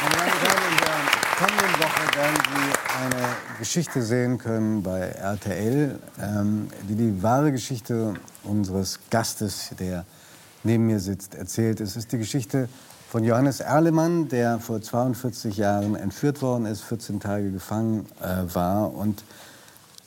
Meine 0.00 0.14
Damen 0.14 0.30
und 0.30 0.80
Herren, 0.80 1.08
kommenden 1.38 1.80
Woche 1.80 2.16
werden 2.16 2.36
Sie 2.54 3.04
eine 3.04 3.36
Geschichte 3.58 4.00
sehen 4.00 4.38
können 4.38 4.80
bei 4.80 5.00
RTL, 5.00 5.98
ähm, 6.20 6.68
die 6.88 6.94
die 6.94 7.20
wahre 7.20 7.50
Geschichte 7.50 8.14
unseres 8.44 9.00
Gastes, 9.10 9.70
der 9.80 10.04
neben 10.62 10.86
mir 10.86 11.00
sitzt, 11.00 11.34
erzählt. 11.34 11.80
Es 11.80 11.96
ist 11.96 12.12
die 12.12 12.18
Geschichte 12.18 12.68
von 13.10 13.24
Johannes 13.24 13.58
Erlemann, 13.58 14.28
der 14.28 14.60
vor 14.60 14.80
42 14.80 15.56
Jahren 15.56 15.96
entführt 15.96 16.42
worden 16.42 16.66
ist, 16.66 16.82
14 16.84 17.18
Tage 17.18 17.50
gefangen 17.50 18.06
äh, 18.20 18.54
war. 18.54 18.94
Und 18.94 19.24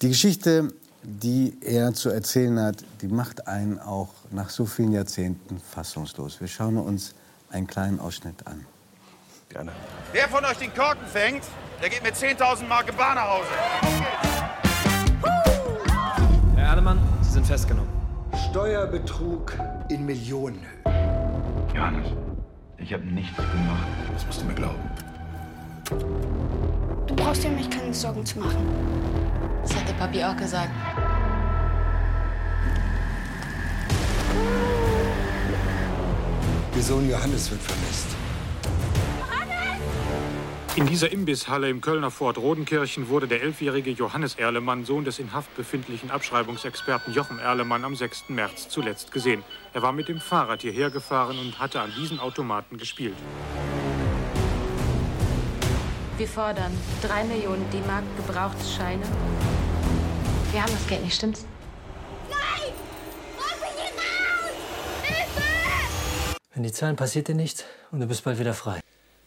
die 0.01 0.07
Geschichte, 0.07 0.73
die 1.03 1.57
er 1.59 1.93
zu 1.93 2.09
erzählen 2.11 2.57
hat, 2.61 2.77
die 3.01 3.09
macht 3.09 3.45
einen 3.45 3.77
auch 3.77 4.13
nach 4.31 4.51
so 4.51 4.65
vielen 4.65 4.93
Jahrzehnten 4.93 5.59
fassungslos. 5.59 6.39
Wir 6.39 6.47
schauen 6.47 6.77
uns 6.77 7.13
einen 7.49 7.67
kleinen 7.67 7.99
Ausschnitt 7.99 8.47
an. 8.47 8.65
Gerne. 9.52 9.73
Wer 10.13 10.29
von 10.29 10.45
euch 10.45 10.57
den 10.57 10.73
Korken 10.73 11.05
fängt, 11.07 11.44
der 11.81 11.89
geht 11.89 12.03
mit 12.03 12.16
10.000 12.16 12.67
Mark 12.67 12.95
Bar 12.95 13.16
nach 13.16 13.27
Hause. 13.27 13.49
Herr 16.55 16.70
Erlemann, 16.70 16.99
Sie 17.21 17.31
sind 17.31 17.45
festgenommen. 17.45 17.89
Steuerbetrug 18.49 19.53
in 19.89 20.05
Millionenhöhe. 20.05 20.70
Johannes, 21.75 22.08
ich 22.77 22.94
habe 22.94 23.03
nichts 23.03 23.35
gemacht. 23.35 23.88
Das 24.13 24.25
musst 24.25 24.41
du 24.41 24.45
mir 24.45 24.53
glauben. 24.53 24.89
Du 27.08 27.16
brauchst 27.16 27.44
dir 27.44 27.49
um 27.49 27.55
mich 27.55 27.70
keine 27.70 27.94
Sorgen 27.94 28.25
zu 28.25 28.39
machen. 28.39 28.66
Das 29.63 29.75
hat 29.75 29.88
der 29.88 29.94
Papi 29.94 30.23
auch 30.23 30.38
gesagt. 30.38 30.72
Ihr 36.73 36.83
Sohn 36.83 37.09
Johannes 37.09 37.52
wird 37.52 37.61
vermisst. 37.61 38.20
In 40.77 40.85
dieser 40.88 41.11
Imbisshalle 41.11 41.70
im 41.70 41.81
Kölner 41.81 42.11
Fort 42.11 42.38
Rodenkirchen 42.38 43.09
wurde 43.09 43.27
der 43.27 43.41
elfjährige 43.41 43.91
Johannes 43.91 44.36
Erlemann, 44.36 44.86
Sohn 44.86 45.03
des 45.03 45.19
in 45.19 45.33
Haft 45.33 45.53
befindlichen 45.58 46.09
Abschreibungsexperten 46.09 47.14
Jochen 47.14 47.39
Erlemann, 47.39 47.83
am 47.83 47.94
6. 47.94 48.30
März 48.30 48.69
zuletzt 48.69 49.11
gesehen. 49.11 49.44
Er 49.73 49.81
war 49.81 49.92
mit 49.92 50.08
dem 50.08 50.22
Fahrrad 50.22 50.61
hierher 50.61 50.89
gefahren 50.89 51.38
und 51.39 51.59
hatte 51.59 51.81
an 51.81 51.92
diesen 51.99 52.22
Automaten 52.22 52.77
gespielt. 52.77 53.17
Wir 56.17 56.27
fordern 56.27 56.72
3 57.02 57.25
Millionen 57.25 57.69
D-Mark 57.72 58.05
Gebrauchtscheine. 58.16 59.03
Wir 60.53 60.64
haben 60.64 60.72
das 60.72 60.88
Geld 60.88 61.03
nicht, 61.03 61.16
stimmt's? 61.16 61.45
Nein! 62.30 62.72
Lass 63.38 63.59
mich 63.59 63.72
hier 63.75 63.92
raus! 63.92 64.53
Hilfe! 65.03 65.42
Wenn 66.53 66.64
die 66.64 66.72
zahlen, 66.72 66.95
passiert 66.95 67.27
dir 67.27 67.36
nichts 67.36 67.66
und 67.92 67.99
du 67.99 68.08
bist 68.08 68.23
bald 68.23 68.39
wieder 68.39 68.53
frei. 68.53 68.80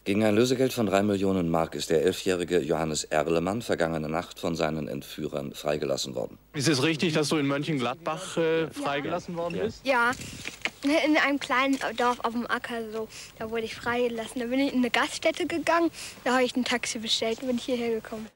Gegen 0.05 0.23
ein 0.23 0.35
Lösegeld 0.35 0.75
von 0.75 0.85
drei 0.85 1.03
Millionen 1.03 1.49
Mark 1.49 1.75
ist 1.75 1.89
der 1.89 2.03
elfjährige 2.03 2.61
Johannes 2.61 3.05
Erlemann 3.05 3.63
vergangene 3.63 4.11
Nacht 4.11 4.39
von 4.39 4.55
seinen 4.55 4.87
Entführern 4.87 5.55
freigelassen 5.55 6.15
worden. 6.15 6.37
Ist 6.53 6.69
es 6.69 6.83
richtig, 6.83 7.15
dass 7.15 7.31
du 7.31 7.39
in 7.39 7.47
Mönchengladbach 7.47 8.37
äh, 8.37 8.69
freigelassen 8.69 9.35
worden 9.35 9.61
bist? 9.61 9.81
Ja, 9.87 10.11
in 10.83 11.17
einem 11.17 11.41
kleinen 11.41 11.79
Dorf 11.97 12.21
auf 12.21 12.33
dem 12.33 12.47
Acker 12.47 12.91
so. 12.93 13.09
Da 13.39 13.51
wurde 13.51 13.63
ich 13.63 13.75
freigelassen. 13.75 14.43
Da 14.43 14.47
bin 14.47 14.61
ich 14.61 14.75
in 14.75 14.81
eine 14.81 14.91
Gaststätte 14.91 15.47
gegangen. 15.47 15.91
Da 16.23 16.35
habe 16.35 16.45
ich 16.45 16.55
ein 16.55 16.65
Taxi 16.65 16.99
bestellt 16.99 17.41
und 17.41 17.47
bin 17.47 17.57
hierher 17.57 17.95
gekommen. 17.95 18.29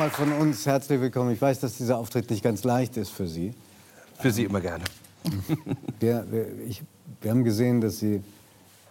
Nochmal 0.00 0.28
von 0.28 0.32
uns 0.32 0.64
herzlich 0.64 0.98
willkommen. 0.98 1.30
Ich 1.30 1.42
weiß, 1.42 1.60
dass 1.60 1.76
dieser 1.76 1.98
Auftritt 1.98 2.30
nicht 2.30 2.42
ganz 2.42 2.64
leicht 2.64 2.96
ist 2.96 3.10
für 3.10 3.26
Sie. 3.26 3.52
Für 4.18 4.30
Sie 4.30 4.44
immer 4.44 4.62
gerne. 4.62 4.84
Wir, 5.98 6.24
wir, 6.30 6.46
ich, 6.66 6.82
wir 7.20 7.30
haben 7.30 7.44
gesehen, 7.44 7.82
dass 7.82 7.98
Sie 7.98 8.22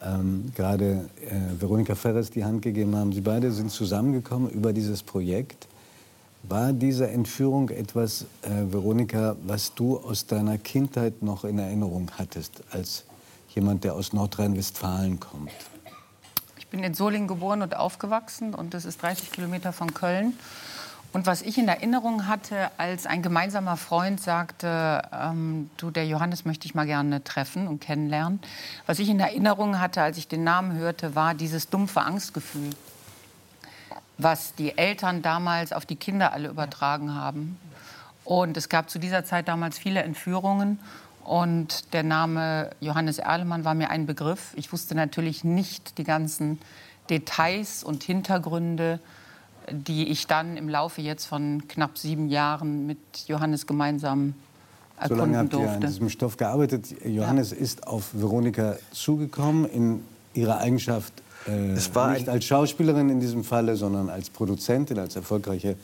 ähm, 0.03 0.51
gerade 0.53 1.09
äh, 1.25 1.59
Veronika 1.59 1.95
Ferres 1.95 2.29
die 2.29 2.45
Hand 2.45 2.61
gegeben 2.61 2.95
haben. 2.95 3.11
Sie 3.11 3.21
beide 3.21 3.51
sind 3.51 3.71
zusammengekommen 3.71 4.51
über 4.51 4.71
dieses 4.71 5.01
Projekt. 5.01 5.67
War 6.43 6.73
diese 6.73 7.09
Entführung 7.09 7.69
etwas, 7.69 8.27
äh, 8.43 8.71
Veronika, 8.71 9.35
was 9.47 9.73
du 9.73 9.97
aus 9.97 10.27
deiner 10.27 10.59
Kindheit 10.59 11.23
noch 11.23 11.43
in 11.43 11.57
Erinnerung 11.57 12.11
hattest, 12.19 12.61
als 12.69 13.05
jemand, 13.55 13.83
der 13.83 13.95
aus 13.95 14.13
Nordrhein-Westfalen 14.13 15.19
kommt? 15.19 15.49
Ich 16.59 16.67
bin 16.67 16.83
in 16.83 16.93
Solingen 16.93 17.27
geboren 17.27 17.63
und 17.63 17.75
aufgewachsen 17.75 18.53
und 18.53 18.75
das 18.75 18.85
ist 18.85 19.01
30 19.01 19.31
Kilometer 19.31 19.73
von 19.73 19.91
Köln. 19.95 20.33
Und 21.11 21.25
was 21.25 21.41
ich 21.41 21.57
in 21.57 21.67
Erinnerung 21.67 22.27
hatte, 22.27 22.69
als 22.77 23.07
ein 23.07 23.23
gemeinsamer 23.23 23.77
Freund 23.77 24.21
sagte, 24.21 25.01
ähm, 25.11 25.71
du, 25.77 25.89
der 25.89 26.05
Johannes 26.05 26.45
möchte 26.45 26.67
ich 26.67 26.75
mal 26.75 26.85
gerne 26.85 27.23
treffen 27.23 27.67
und 27.67 27.81
kennenlernen. 27.81 28.39
Was 28.85 28.99
ich 28.99 29.09
in 29.09 29.19
Erinnerung 29.19 29.79
hatte, 29.79 30.03
als 30.03 30.19
ich 30.19 30.27
den 30.27 30.43
Namen 30.43 30.77
hörte, 30.77 31.15
war 31.15 31.33
dieses 31.33 31.69
dumpfe 31.69 32.01
Angstgefühl, 32.01 32.69
was 34.19 34.53
die 34.53 34.77
Eltern 34.77 35.23
damals 35.23 35.73
auf 35.73 35.87
die 35.87 35.95
Kinder 35.95 36.31
alle 36.31 36.49
übertragen 36.49 37.15
haben. 37.15 37.57
Und 38.23 38.55
es 38.55 38.69
gab 38.69 38.91
zu 38.91 38.99
dieser 38.99 39.25
Zeit 39.25 39.47
damals 39.47 39.79
viele 39.79 40.03
Entführungen. 40.03 40.79
Und 41.23 41.91
der 41.93 42.03
Name 42.03 42.69
Johannes 42.81 43.17
Erlemann 43.17 43.65
war 43.65 43.73
mir 43.73 43.89
ein 43.89 44.05
Begriff. 44.05 44.53
Ich 44.55 44.71
wusste 44.71 44.93
natürlich 44.93 45.43
nicht 45.43 45.97
die 45.97 46.03
ganzen 46.03 46.59
Details 47.09 47.83
und 47.83 48.03
Hintergründe, 48.03 48.99
die 49.71 50.07
ich 50.09 50.27
dann 50.27 50.57
im 50.57 50.69
Laufe 50.69 51.01
jetzt 51.01 51.25
von 51.25 51.67
knapp 51.67 51.97
sieben 51.97 52.29
Jahren 52.29 52.85
mit 52.85 52.97
Johannes 53.27 53.67
gemeinsam 53.67 54.33
So 55.07 55.15
lange 55.15 55.37
erkunden 55.37 55.37
habt 55.37 55.53
ihr 55.53 55.59
an 55.59 55.65
durfte. 55.65 55.87
diesem 55.87 56.09
Stoff 56.09 56.37
gearbeitet. 56.37 56.85
Johannes 57.05 57.51
ist 57.51 57.87
auf 57.87 58.09
Veronika 58.13 58.75
zugekommen 58.91 59.65
in 59.65 60.03
ihrer 60.33 60.59
Eigenschaft 60.59 61.13
äh, 61.47 61.71
Es 61.71 61.93
war 61.95 62.11
nicht 62.11 62.29
als 62.29 62.45
Schauspielerin 62.45 63.09
in 63.09 63.19
diesem 63.19 63.43
Falle, 63.43 63.75
sondern 63.75 64.09
als 64.09 64.29
Produzentin, 64.29 64.99
als 64.99 65.15
erfolgreiche 65.15 65.75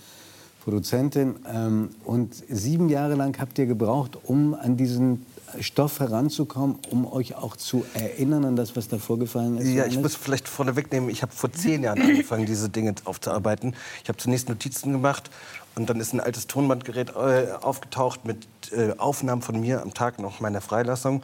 Produzentin. 0.65 1.35
Ähm, 1.47 1.91
und 2.03 2.35
sieben 2.49 2.89
Jahre 2.89 3.13
lang 3.13 3.39
habt 3.39 3.57
ihr 3.59 3.67
gebraucht, 3.67 4.17
um 4.23 4.55
an 4.55 4.75
diesen 4.75 5.25
Stoff 5.61 5.99
heranzukommen, 5.99 6.77
um 6.89 7.05
euch 7.05 7.35
auch 7.35 7.55
zu 7.55 7.85
erinnern 7.93 8.43
an 8.45 8.55
das, 8.55 8.75
was 8.75 8.89
da 8.89 8.97
vorgefallen 8.97 9.57
ist. 9.57 9.67
Ja, 9.67 9.85
ich 9.85 9.97
muss 9.97 10.15
vielleicht 10.15 10.47
vorne 10.47 10.75
wegnehmen, 10.75 11.09
ich 11.09 11.21
habe 11.21 11.31
vor 11.31 11.51
zehn 11.51 11.83
Jahren 11.83 12.01
angefangen, 12.01 12.45
diese 12.45 12.69
Dinge 12.69 12.95
aufzuarbeiten. 13.05 13.75
Ich 14.03 14.09
habe 14.09 14.17
zunächst 14.17 14.49
Notizen 14.49 14.91
gemacht 14.91 15.29
und 15.75 15.89
dann 15.89 15.99
ist 15.99 16.13
ein 16.13 16.19
altes 16.19 16.47
Tonbandgerät 16.47 17.11
äh, 17.11 17.51
aufgetaucht 17.61 18.25
mit 18.25 18.47
äh, 18.71 18.97
Aufnahmen 18.97 19.43
von 19.43 19.59
mir 19.59 19.83
am 19.83 19.93
Tag 19.93 20.19
noch 20.19 20.39
meiner 20.39 20.61
Freilassung. 20.61 21.21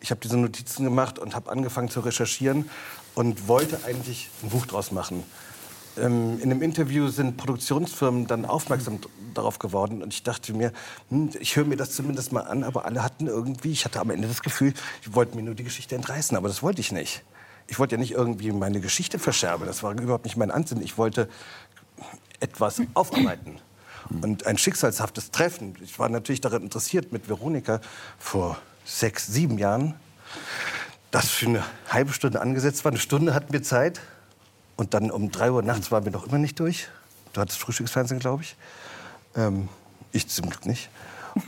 Ich 0.00 0.10
habe 0.10 0.20
diese 0.22 0.38
Notizen 0.38 0.84
gemacht 0.84 1.18
und 1.18 1.34
habe 1.34 1.50
angefangen 1.50 1.88
zu 1.88 2.00
recherchieren 2.00 2.70
und 3.16 3.48
wollte 3.48 3.80
eigentlich 3.84 4.30
ein 4.42 4.50
Buch 4.50 4.66
draus 4.66 4.92
machen. 4.92 5.24
Ähm, 5.96 6.38
in 6.40 6.50
einem 6.50 6.62
Interview 6.62 7.08
sind 7.08 7.36
Produktionsfirmen 7.36 8.26
dann 8.26 8.44
aufmerksam 8.44 9.00
darauf 9.32 9.58
geworden 9.58 10.02
und 10.02 10.12
ich 10.12 10.22
dachte 10.22 10.52
mir, 10.52 10.72
hm, 11.10 11.30
ich 11.40 11.56
höre 11.56 11.64
mir 11.64 11.76
das 11.76 11.92
zumindest 11.92 12.32
mal 12.32 12.42
an, 12.42 12.64
aber 12.64 12.84
alle 12.84 13.02
hatten 13.02 13.26
irgendwie, 13.26 13.72
ich 13.72 13.84
hatte 13.84 14.00
am 14.00 14.10
Ende 14.10 14.28
das 14.28 14.42
Gefühl, 14.42 14.74
die 15.06 15.14
wollten 15.14 15.36
mir 15.36 15.42
nur 15.42 15.54
die 15.54 15.64
Geschichte 15.64 15.94
entreißen, 15.94 16.36
aber 16.36 16.48
das 16.48 16.62
wollte 16.62 16.80
ich 16.80 16.92
nicht. 16.92 17.22
Ich 17.66 17.78
wollte 17.78 17.94
ja 17.94 18.00
nicht 18.00 18.12
irgendwie 18.12 18.52
meine 18.52 18.80
Geschichte 18.80 19.18
verscherben, 19.18 19.66
das 19.66 19.82
war 19.82 19.92
überhaupt 19.92 20.24
nicht 20.24 20.36
mein 20.36 20.50
Ansinnen. 20.50 20.84
Ich 20.84 20.98
wollte 20.98 21.28
etwas 22.40 22.82
aufarbeiten. 22.94 23.58
Und 24.22 24.46
ein 24.46 24.58
schicksalshaftes 24.58 25.30
Treffen. 25.30 25.76
Ich 25.82 25.98
war 25.98 26.10
natürlich 26.10 26.42
daran 26.42 26.62
interessiert 26.62 27.10
mit 27.10 27.28
Veronika 27.28 27.80
vor 28.18 28.58
sechs, 28.84 29.26
sieben 29.26 29.56
Jahren, 29.56 29.94
das 31.10 31.30
für 31.30 31.46
eine 31.46 31.64
halbe 31.88 32.12
Stunde 32.12 32.42
angesetzt 32.42 32.84
war. 32.84 32.92
Eine 32.92 33.00
Stunde 33.00 33.32
hatten 33.32 33.52
wir 33.52 33.62
Zeit. 33.62 34.00
Und 34.76 34.94
dann 34.94 35.10
um 35.10 35.30
drei 35.30 35.50
Uhr 35.50 35.62
nachts 35.62 35.90
waren 35.90 36.04
wir 36.04 36.12
noch 36.12 36.26
immer 36.26 36.38
nicht 36.38 36.58
durch. 36.58 36.88
Du 37.32 37.40
hattest 37.40 37.58
Frühstücksfernsehen, 37.58 38.20
glaube 38.20 38.42
ich. 38.42 38.56
Ähm, 39.36 39.68
ich 40.12 40.28
zum 40.28 40.48
Glück 40.50 40.66
nicht. 40.66 40.88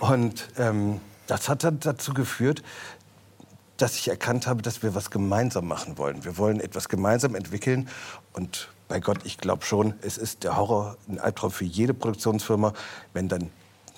Und 0.01 0.49
ähm, 0.59 1.01
das 1.27 1.49
hat 1.49 1.65
dann 1.65 1.81
dazu 1.81 2.15
geführt, 2.15 2.63
dass 3.77 3.97
ich 3.97 4.09
erkannt 4.09 4.47
habe, 4.47 4.63
dass 4.63 4.83
wir 4.83 4.95
was 4.95 5.11
gemeinsam 5.11 5.67
machen 5.67 5.99
wollen. 5.99 6.25
Wir 6.25 6.39
wollen 6.39 6.61
etwas 6.61 6.89
gemeinsam 6.89 7.35
entwickeln. 7.35 7.89
Und 8.33 8.69
bei 8.89 9.01
Gott, 9.01 9.19
ich 9.25 9.39
glaube 9.39 9.65
schon, 9.65 9.95
es 10.03 10.19
ist 10.19 10.45
der 10.45 10.57
Horror, 10.57 10.97
ein 11.09 11.19
Albtraum 11.19 11.51
für 11.51 11.65
jede 11.65 11.95
Produktionsfirma, 11.95 12.73
wenn 13.13 13.29
dann 13.29 13.51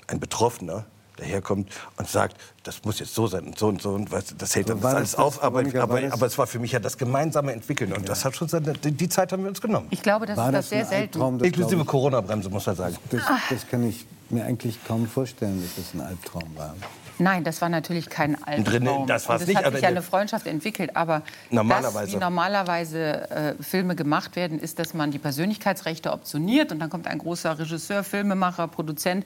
ein 0.07 0.21
Betroffener 0.21 0.85
daherkommt 1.19 1.70
und 1.97 2.09
sagt, 2.09 2.37
das 2.62 2.85
muss 2.85 2.99
jetzt 2.99 3.15
so 3.15 3.26
sein 3.26 3.44
und 3.44 3.59
so 3.59 3.69
und 3.69 3.82
so 3.82 3.91
und 3.91 4.11
was, 4.11 4.37
das 4.37 4.55
hält 4.55 4.69
das 4.69 4.81
das 4.81 4.94
alles 4.94 5.11
das, 5.12 5.20
auf. 5.20 5.43
Aber, 5.43 5.61
aber, 5.61 6.12
aber 6.12 6.26
es 6.26 6.38
war 6.38 6.47
für 6.47 6.59
mich 6.59 6.73
ja 6.73 6.79
das 6.79 6.97
gemeinsame 6.99 7.53
Entwickeln. 7.53 7.93
Und 7.93 8.09
das 8.09 8.25
hat 8.25 8.37
schon 8.37 8.49
seine, 8.49 8.73
die, 8.73 8.93
die 8.93 9.09
Zeit 9.09 9.32
haben 9.32 9.43
wir 9.43 9.49
uns 9.49 9.61
genommen. 9.61 9.87
Ich 9.91 10.03
glaube, 10.03 10.26
das 10.26 10.37
War 10.37 10.49
ist 10.49 10.55
das 10.55 10.65
das 10.65 10.70
sehr 10.70 10.85
selten. 10.85 11.20
Albtraum? 11.20 11.38
Das 11.38 11.47
Inklusive. 11.47 11.85
Corona-Bremse, 11.85 12.50
muss 12.50 12.67
man 12.67 12.76
sagen. 12.76 12.97
Das, 13.11 13.23
das 13.50 13.67
kann 13.69 13.88
ich 13.88 14.06
mir 14.31 14.44
eigentlich 14.44 14.79
kaum 14.87 15.06
vorstellen, 15.06 15.62
dass 15.62 15.76
das 15.76 15.94
ein 15.94 16.06
Albtraum 16.06 16.56
war. 16.56 16.75
Nein, 17.19 17.43
das 17.43 17.61
war 17.61 17.69
natürlich 17.69 18.09
kein 18.09 18.41
Albtraum. 18.43 18.64
Drin, 18.64 19.06
das 19.06 19.29
war's 19.29 19.43
Und 19.43 19.49
es 19.49 19.55
nicht, 19.55 19.64
hat 19.64 19.73
sich 19.73 19.82
ja 19.82 19.88
eine 19.88 20.03
Freundschaft 20.03 20.47
entwickelt. 20.47 20.97
Aber 20.97 21.23
Normalerweise. 21.50 22.12
Das, 22.12 22.12
wie 22.12 22.17
normalerweise 22.17 23.31
äh, 23.31 23.55
Filme 23.62 23.97
gemacht 23.97 24.37
werden, 24.37 24.59
ist, 24.61 24.79
dass 24.79 24.94
man 24.94 25.11
die 25.11 25.19
Persönlichkeitsrechte 25.19 26.12
optioniert 26.12 26.71
und 26.71 26.79
dann 26.79 26.91
kommt 26.91 27.06
ein 27.06 27.19
großer 27.19 27.59
Regisseur, 27.59 28.05
Filmemacher, 28.05 28.69
Produzent 28.69 29.25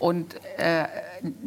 und 0.00 0.34
äh, 0.56 0.86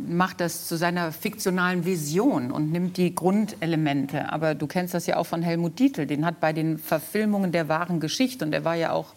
macht 0.07 0.39
das 0.39 0.67
zu 0.67 0.77
seiner 0.77 1.11
fiktionalen 1.11 1.85
Vision 1.85 2.51
und 2.51 2.71
nimmt 2.71 2.95
die 2.97 3.13
Grundelemente. 3.13 4.31
Aber 4.31 4.55
du 4.55 4.67
kennst 4.67 4.93
das 4.93 5.07
ja 5.07 5.17
auch 5.17 5.25
von 5.25 5.41
Helmut 5.41 5.79
Dietl. 5.79 6.05
Den 6.05 6.25
hat 6.25 6.39
bei 6.39 6.53
den 6.53 6.77
Verfilmungen 6.77 7.51
der 7.51 7.67
wahren 7.67 7.99
Geschichte, 7.99 8.45
und 8.45 8.53
er 8.53 8.63
war 8.63 8.75
ja 8.75 8.91
auch 8.91 9.07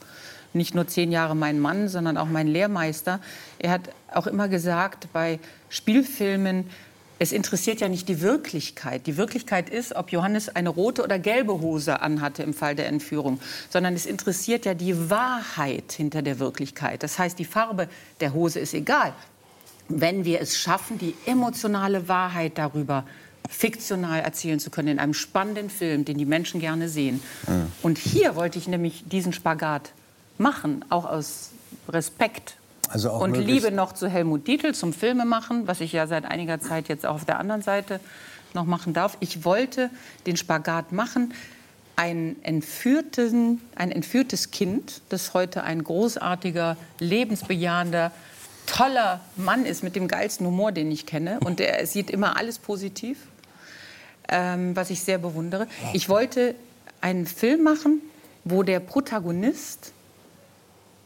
nicht 0.54 0.74
nur 0.74 0.88
zehn 0.88 1.12
Jahre 1.12 1.36
mein 1.36 1.60
Mann, 1.60 1.88
sondern 1.88 2.16
auch 2.16 2.26
mein 2.26 2.48
Lehrmeister. 2.48 3.20
Er 3.58 3.72
hat 3.72 3.82
auch 4.12 4.26
immer 4.26 4.48
gesagt, 4.48 5.08
bei 5.12 5.38
Spielfilmen, 5.68 6.64
es 7.18 7.32
interessiert 7.32 7.80
ja 7.80 7.88
nicht 7.88 8.08
die 8.08 8.20
Wirklichkeit. 8.20 9.06
Die 9.06 9.16
Wirklichkeit 9.16 9.70
ist, 9.70 9.96
ob 9.96 10.12
Johannes 10.12 10.48
eine 10.50 10.68
rote 10.68 11.02
oder 11.02 11.18
gelbe 11.18 11.60
Hose 11.60 12.00
anhatte 12.00 12.42
im 12.42 12.52
Fall 12.52 12.74
der 12.74 12.88
Entführung, 12.88 13.40
sondern 13.70 13.94
es 13.94 14.04
interessiert 14.04 14.66
ja 14.66 14.74
die 14.74 15.08
Wahrheit 15.10 15.92
hinter 15.92 16.22
der 16.22 16.38
Wirklichkeit. 16.38 17.02
Das 17.02 17.18
heißt, 17.18 17.38
die 17.38 17.44
Farbe 17.44 17.88
der 18.20 18.34
Hose 18.34 18.60
ist 18.60 18.74
egal. 18.74 19.14
Wenn 19.88 20.24
wir 20.24 20.40
es 20.40 20.58
schaffen, 20.58 20.98
die 20.98 21.14
emotionale 21.26 22.08
Wahrheit 22.08 22.58
darüber 22.58 23.04
fiktional 23.48 24.20
erzählen 24.20 24.58
zu 24.58 24.70
können 24.70 24.88
in 24.88 24.98
einem 24.98 25.14
spannenden 25.14 25.70
Film, 25.70 26.04
den 26.04 26.18
die 26.18 26.24
Menschen 26.24 26.60
gerne 26.60 26.88
sehen. 26.88 27.22
Und 27.82 27.96
hier 27.96 28.34
wollte 28.34 28.58
ich 28.58 28.66
nämlich 28.66 29.04
diesen 29.06 29.32
Spagat 29.32 29.92
machen, 30.36 30.84
auch 30.88 31.04
aus 31.04 31.50
Respekt 31.88 32.56
Also 32.88 33.12
und 33.12 33.36
Liebe 33.36 33.70
noch 33.70 33.92
zu 33.92 34.08
Helmut 34.08 34.46
Dietl, 34.46 34.74
zum 34.74 34.92
Filmemachen, 34.92 35.66
was 35.66 35.80
ich 35.80 35.92
ja 35.92 36.06
seit 36.06 36.24
einiger 36.24 36.60
Zeit 36.60 36.88
jetzt 36.88 37.04
auch 37.04 37.16
auf 37.16 37.24
der 37.24 37.38
anderen 37.38 37.62
Seite 37.62 38.00
noch 38.54 38.64
machen 38.64 38.92
darf. 38.92 39.16
Ich 39.20 39.44
wollte 39.44 39.90
den 40.26 40.36
Spagat 40.36 40.92
machen, 40.92 41.34
ein, 41.96 42.36
entführten, 42.42 43.60
ein 43.74 43.90
entführtes 43.90 44.50
Kind, 44.50 45.00
das 45.08 45.34
heute 45.34 45.64
ein 45.64 45.82
großartiger, 45.82 46.76
lebensbejahender, 46.98 48.12
toller 48.66 49.20
Mann 49.36 49.64
ist 49.64 49.82
mit 49.82 49.96
dem 49.96 50.08
geilsten 50.08 50.46
Humor, 50.46 50.72
den 50.72 50.90
ich 50.90 51.06
kenne. 51.06 51.40
Und 51.44 51.60
er 51.60 51.86
sieht 51.86 52.10
immer 52.10 52.36
alles 52.36 52.58
positiv, 52.58 53.18
ähm, 54.28 54.76
was 54.76 54.90
ich 54.90 55.02
sehr 55.02 55.18
bewundere. 55.18 55.66
Ich 55.92 56.08
wollte 56.08 56.54
einen 57.00 57.26
Film 57.26 57.62
machen, 57.62 58.02
wo 58.44 58.62
der 58.62 58.80
Protagonist 58.80 59.92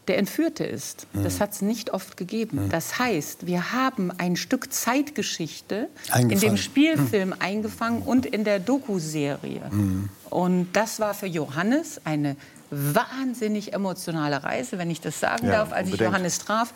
der 0.07 0.17
Entführte 0.17 0.63
ist. 0.63 1.07
Das 1.13 1.39
hat 1.39 1.53
es 1.53 1.61
nicht 1.61 1.91
oft 1.93 2.17
gegeben. 2.17 2.69
Das 2.69 2.97
heißt, 2.99 3.45
wir 3.45 3.71
haben 3.71 4.11
ein 4.17 4.35
Stück 4.35 4.73
Zeitgeschichte 4.73 5.89
in 6.17 6.39
dem 6.39 6.57
Spielfilm 6.57 7.33
eingefangen 7.37 8.01
und 8.01 8.25
in 8.25 8.43
der 8.43 8.59
Doku-Serie. 8.59 9.61
Und 10.29 10.69
das 10.73 10.99
war 10.99 11.13
für 11.13 11.27
Johannes 11.27 12.01
eine 12.03 12.35
wahnsinnig 12.71 13.73
emotionale 13.73 14.43
Reise, 14.43 14.77
wenn 14.77 14.89
ich 14.89 15.01
das 15.01 15.19
sagen 15.19 15.47
Ja, 15.47 15.51
darf, 15.51 15.71
als 15.71 15.87
ich 15.87 15.93
unbedingt. 15.93 16.13
Johannes 16.13 16.39
traf. 16.39 16.73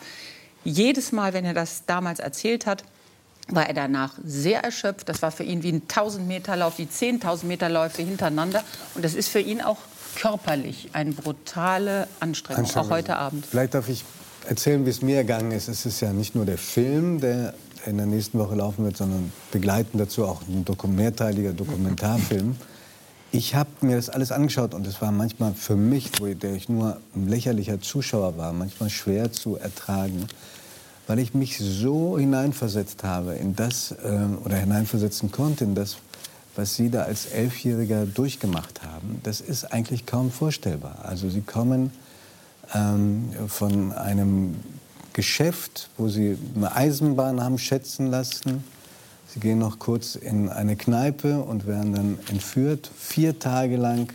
Jedes 0.64 1.12
Mal, 1.12 1.34
wenn 1.34 1.46
er 1.46 1.54
das 1.54 1.86
damals 1.86 2.20
erzählt 2.20 2.66
hat, 2.66 2.84
war 3.48 3.68
er 3.68 3.74
danach 3.74 4.14
sehr 4.24 4.64
erschöpft. 4.64 5.08
Das 5.10 5.22
war 5.22 5.32
für 5.32 5.44
ihn 5.44 5.62
wie 5.64 5.72
ein 5.72 5.84
1000-Meter-Lauf, 5.88 6.78
wie 6.78 6.86
10.000 6.88 7.46
Meter 7.46 7.70
Läufe 7.70 8.02
hintereinander. 8.02 8.64
Und 8.96 9.06
das 9.06 9.14
ist 9.14 9.30
für 9.30 9.40
ihn 9.40 9.62
auch 9.62 9.78
körperlich 10.16 10.90
eine 10.94 11.12
brutale 11.12 12.08
Anstrengung, 12.20 12.66
auch 12.76 12.90
heute 12.90 13.18
Abend. 13.18 13.46
Vielleicht 13.46 13.74
darf 13.74 13.90
ich 13.90 14.04
erzählen, 14.48 14.86
wie 14.86 14.90
es 14.90 15.02
mir 15.02 15.18
ergangen 15.18 15.52
ist. 15.52 15.68
Es 15.68 15.86
ist 15.86 16.00
ja 16.02 16.14
nicht 16.14 16.36
nur 16.36 16.46
der 16.46 16.58
Film, 16.58 17.20
der 17.20 17.54
in 17.86 17.98
der 17.98 18.06
nächsten 18.08 18.40
Woche 18.40 18.56
laufen 18.56 18.84
wird, 18.86 18.98
sondern 18.98 19.32
begleitend 19.52 20.02
dazu 20.02 20.26
auch 20.26 20.42
ein 20.48 20.96
mehrteiliger 20.96 21.54
Dokumentarfilm. 21.54 22.56
Ich 23.32 23.54
habe 23.54 23.70
mir 23.82 23.96
das 23.98 24.10
alles 24.10 24.32
angeschaut 24.32 24.74
und 24.74 24.88
es 24.88 25.02
war 25.02 25.12
manchmal 25.12 25.54
für 25.54 25.76
mich, 25.76 26.10
wo 26.20 26.26
ich- 26.26 26.40
der 26.40 26.54
ich 26.56 26.70
nur 26.70 27.00
ein 27.16 27.28
lächerlicher 27.28 27.82
Zuschauer 27.82 28.38
war, 28.38 28.54
manchmal 28.54 28.90
schwer 28.90 29.32
zu 29.32 29.58
ertragen, 29.58 30.26
weil 31.08 31.20
ich 31.20 31.34
mich 31.34 31.58
so 31.60 32.18
hineinversetzt 32.18 33.04
habe 33.04 33.36
in 33.36 33.56
das 33.56 33.94
ähm, 34.04 34.38
oder 34.44 34.58
hineinversetzen 34.58 35.32
konnte 35.32 35.64
in 35.64 35.76
das, 35.76 35.98
was 36.56 36.76
Sie 36.76 36.90
da 36.90 37.04
als 37.04 37.28
Elfjähriger 37.28 38.06
durchgemacht 38.06 38.82
haben. 38.84 39.20
Das 39.24 39.42
ist 39.42 39.66
eigentlich 39.66 40.06
kaum 40.06 40.32
vorstellbar. 40.32 41.00
Also 41.04 41.30
Sie 41.30 41.42
kommen 41.42 41.92
ähm, 42.74 43.30
von 43.48 43.92
einem 43.92 44.56
Geschäft, 45.14 45.90
wo 45.98 46.10
Sie 46.10 46.38
eine 46.56 46.76
Eisenbahn 46.76 47.42
haben 47.42 47.58
schätzen 47.58 48.08
lassen. 48.08 48.64
Sie 49.34 49.40
gehen 49.40 49.60
noch 49.60 49.80
kurz 49.80 50.16
in 50.16 50.50
eine 50.50 50.76
Kneipe 50.76 51.40
und 51.40 51.68
werden 51.68 51.94
dann 51.94 52.20
entführt. 52.30 52.90
Vier 52.98 53.38
Tage 53.38 53.76
lang 53.76 54.12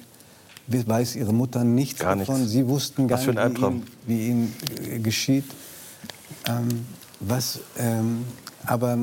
weiß 0.87 1.16
Ihre 1.16 1.34
Mutter 1.34 1.64
nichts 1.64 2.00
Gar 2.00 2.16
davon. 2.16 2.37
nichts. 2.37 2.52
Sie 2.52 2.66
wussten 2.66 3.08
gar 3.08 3.19
nicht, 3.19 3.28
wie. 3.28 3.66
Ihnen, 3.66 3.82
wie 4.06 4.28
Ihnen 4.28 4.54
äh, 4.88 4.98
geschieht. 4.98 5.44
Ähm, 6.48 6.87
was, 7.20 7.60
ähm, 7.78 8.25
aber 8.64 8.98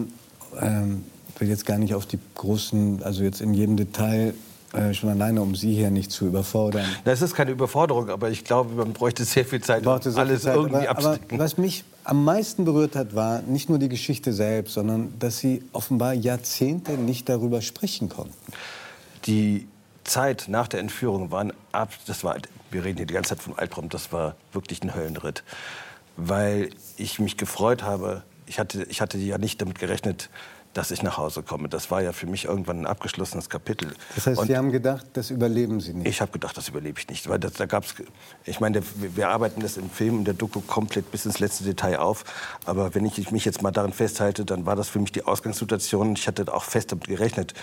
ähm, 0.59 1.03
ich 1.33 1.41
will 1.41 1.49
jetzt 1.49 1.65
gar 1.65 1.77
nicht 1.77 1.93
auf 1.93 2.05
die 2.05 2.19
großen, 2.35 3.03
also 3.03 3.23
jetzt 3.23 3.41
in 3.41 3.53
jedem 3.53 3.77
Detail, 3.77 4.33
äh, 4.73 4.93
schon 4.93 5.09
alleine, 5.09 5.41
um 5.41 5.55
Sie 5.55 5.73
hier 5.73 5.91
nicht 5.91 6.11
zu 6.11 6.27
überfordern. 6.27 6.85
Das 7.05 7.21
ist 7.21 7.33
keine 7.33 7.51
Überforderung, 7.51 8.09
aber 8.09 8.29
ich 8.29 8.43
glaube, 8.43 8.75
man 8.75 8.91
bräuchte 8.91 9.23
sehr 9.23 9.45
viel 9.45 9.61
Zeit, 9.61 9.85
um 9.85 9.93
alles 9.93 10.13
viel 10.15 10.39
Zeit. 10.39 10.55
irgendwie 10.55 10.87
aber, 10.87 10.99
aber 10.99 11.19
was 11.31 11.57
mich 11.57 11.85
am 12.03 12.25
meisten 12.25 12.65
berührt 12.65 12.95
hat, 12.95 13.15
war 13.15 13.41
nicht 13.43 13.69
nur 13.69 13.79
die 13.79 13.87
Geschichte 13.87 14.33
selbst, 14.33 14.73
sondern 14.73 15.13
dass 15.19 15.39
Sie 15.39 15.63
offenbar 15.71 16.13
Jahrzehnte 16.13 16.93
nicht 16.93 17.29
darüber 17.29 17.61
sprechen 17.61 18.09
konnten. 18.09 18.35
Die 19.25 19.67
Zeit 20.03 20.45
nach 20.47 20.67
der 20.67 20.81
Entführung 20.81 21.31
war 21.31 21.41
ein 21.41 21.53
ab, 21.71 21.91
das 22.05 22.23
war, 22.23 22.35
wir 22.71 22.83
reden 22.83 22.97
hier 22.97 23.05
die 23.05 23.13
ganze 23.13 23.29
Zeit 23.29 23.39
vom 23.39 23.53
Albtraum, 23.55 23.89
das 23.89 24.11
war 24.11 24.35
wirklich 24.51 24.83
ein 24.83 24.95
Höllenritt, 24.95 25.43
weil 26.17 26.71
ich 26.97 27.19
mich 27.19 27.37
gefreut 27.37 27.83
habe. 27.83 28.23
Ich 28.45 28.59
hatte, 28.59 28.83
ich 28.83 29.01
hatte 29.01 29.17
ja 29.17 29.37
nicht 29.37 29.61
damit 29.61 29.79
gerechnet, 29.79 30.29
dass 30.77 30.91
ich 30.91 31.01
nach 31.01 31.17
Hause 31.17 31.41
komme. 31.41 31.69
Das 31.69 31.89
war 31.89 32.03
ja 32.03 32.13
für 32.13 32.27
mich 32.27 32.45
irgendwann 32.45 32.81
ein 32.81 32.85
abgeschlossenes 32.85 33.49
Kapitel. 33.49 33.95
Das 34.13 34.27
heißt, 34.27 34.39
Und 34.39 34.47
Sie 34.47 34.55
haben 34.55 34.71
gedacht, 34.71 35.07
das 35.13 35.31
überleben 35.31 35.79
Sie 35.79 35.93
nicht. 35.93 36.07
ich 36.07 36.21
habe 36.21 36.31
gedacht, 36.31 36.55
das 36.55 36.69
überlebe 36.69 36.99
ich 36.99 37.07
nicht, 37.07 37.27
weil 37.27 37.39
das, 37.39 37.53
da 37.53 37.65
gab's, 37.65 37.95
ich 38.45 38.59
meine, 38.59 38.83
wir, 38.95 39.29
arbeiten 39.29 39.61
das 39.61 39.77
im 39.77 39.89
Film, 39.89 40.19
in 40.19 40.25
der 40.25 40.35
Doku 40.35 40.61
komplett 40.61 41.09
bis 41.09 41.25
ins 41.25 41.39
letzte 41.39 41.63
Detail 41.63 41.97
auf. 41.97 42.25
Aber 42.65 42.93
wenn 42.93 43.05
ich 43.05 43.31
mich 43.31 43.43
jetzt 43.43 43.63
mal 43.63 43.71
daran 43.71 43.91
festhalte, 43.91 44.45
dann 44.45 44.67
war 44.67 44.75
das 44.75 44.87
für 44.87 44.99
mich 44.99 45.11
die 45.11 45.23
Ausgangssituation. 45.23 46.13
Ich 46.13 46.27
hatte 46.27 46.53
auch 46.53 46.63
fest 46.63 46.91
damit 46.91 47.07
gerechnet. 47.07 47.55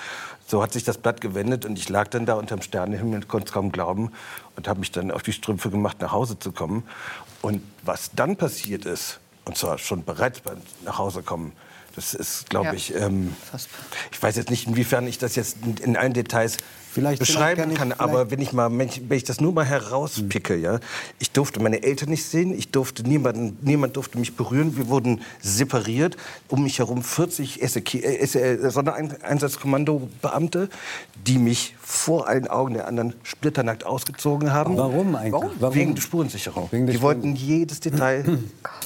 So 0.47 0.61
hat 0.61 0.73
sich 0.73 0.83
das 0.83 0.99
Blatt 0.99 1.21
gewendet 1.21 1.65
und 1.65 1.79
ich 1.79 1.89
lag 1.89 2.09
dann 2.09 2.27
da 2.27 2.35
unterm 2.35 2.63
Sternenhimmel 2.63 3.15
und 3.15 3.29
konnte 3.29 3.47
es 3.47 3.53
kaum 3.53 3.71
glauben 3.71 4.11
und 4.57 4.67
habe 4.67 4.81
mich 4.81 4.91
dann 4.91 5.13
auf 5.13 5.23
die 5.23 5.33
Strümpfe 5.33 5.71
gemacht, 5.71 6.01
nach 6.01 6.11
Hause 6.11 6.39
zu 6.39 6.51
kommen. 6.51 6.83
Und 7.45 7.61
was 7.83 8.11
dann 8.17 8.37
passiert 8.39 8.87
ist, 8.87 9.19
und 9.45 9.59
zwar 9.59 9.77
schon 9.77 10.03
bereits 10.03 10.41
beim 10.41 10.57
nach 10.83 10.97
Hause 10.97 11.23
kommen, 11.23 11.53
das 11.95 12.15
ist, 12.15 12.49
glaube 12.49 12.69
Ja. 12.69 12.73
ich, 12.73 12.95
ähm, 12.95 13.37
ich 14.11 14.23
weiß 14.23 14.37
jetzt 14.37 14.49
nicht, 14.49 14.67
inwiefern 14.67 15.07
ich 15.07 15.19
das 15.19 15.37
jetzt 15.37 15.59
in, 15.63 15.77
in 15.77 15.97
allen 15.99 16.15
Details 16.15 16.57
Vielleicht- 16.95 17.19
beschreiben 17.19 17.61
kann 17.63 17.71
ich- 17.73 17.79
kann, 17.79 17.93
aber 17.93 18.31
wenn 18.31 18.41
ich 18.41 18.53
mal, 18.53 18.71
wenn 18.79 18.89
ich, 18.89 19.03
wenn 19.09 19.17
ich 19.17 19.25
das 19.25 19.41
nur 19.41 19.53
mal 19.53 19.65
herauspicke, 19.65 20.55
ja, 20.57 20.79
ich 21.19 21.33
durfte 21.33 21.61
meine 21.61 21.83
Eltern 21.83 22.09
nicht 22.11 22.25
sehen, 22.25 22.57
ich 22.57 22.71
durfte 22.71 23.03
niemanden, 23.03 23.59
niemand 23.63 23.97
durfte 23.97 24.19
mich 24.19 24.37
berühren, 24.37 24.77
wir 24.77 24.89
wurden 24.89 25.21
separiert, 25.43 26.17
um 26.49 26.63
mich 26.63 26.79
herum 26.79 27.03
40 27.03 27.61
SEK, 27.69 27.95
äh, 28.05 28.25
SE, 28.27 28.71
Sondereinsatzkommando-Beamte, 28.71 30.69
die 31.27 31.39
mich 31.39 31.75
vor 31.81 32.29
allen 32.29 32.47
Augen 32.49 32.75
der 32.75 32.87
anderen 32.89 33.15
splitternackt 33.23 33.85
ausgezogen 33.85 34.53
haben. 34.53 34.77
Warum 34.77 35.15
eigentlich? 35.17 35.33
Warum? 35.59 35.75
Wegen 35.75 35.95
der 35.95 36.03
Spurensicherung. 36.03 36.69
Wegen 36.71 36.87
der 36.87 36.95
die 36.95 37.03
wollten 37.03 37.35
jedes 37.37 37.81
Detail 37.81 38.25